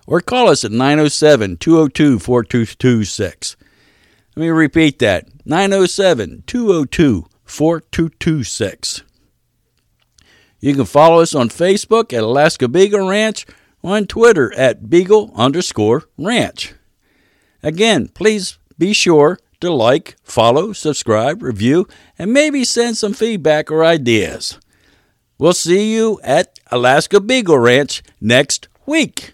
or 0.07 0.21
call 0.21 0.49
us 0.49 0.63
at 0.63 0.71
907 0.71 1.57
202 1.57 2.19
4226. 2.19 3.55
Let 4.35 4.41
me 4.41 4.49
repeat 4.49 4.99
that 4.99 5.27
907 5.45 6.43
202 6.47 7.25
4226. 7.45 9.03
You 10.59 10.73
can 10.73 10.85
follow 10.85 11.21
us 11.21 11.35
on 11.35 11.49
Facebook 11.49 12.13
at 12.13 12.23
Alaska 12.23 12.67
Beagle 12.67 13.07
Ranch 13.07 13.45
or 13.81 13.97
on 13.97 14.07
Twitter 14.07 14.53
at 14.55 14.89
Beagle 14.89 15.31
underscore 15.35 16.03
Ranch. 16.17 16.73
Again, 17.61 18.07
please 18.07 18.57
be 18.77 18.93
sure 18.93 19.39
to 19.63 19.71
like, 19.71 20.15
follow, 20.23 20.73
subscribe, 20.73 21.41
review, 21.41 21.87
and 22.19 22.31
maybe 22.31 22.63
send 22.63 22.97
some 22.97 23.13
feedback 23.13 23.71
or 23.71 23.83
ideas. 23.83 24.59
We'll 25.37 25.53
see 25.53 25.93
you 25.93 26.19
at 26.23 26.59
Alaska 26.71 27.19
Beagle 27.19 27.57
Ranch 27.57 28.03
next 28.21 28.67
week. 28.85 29.32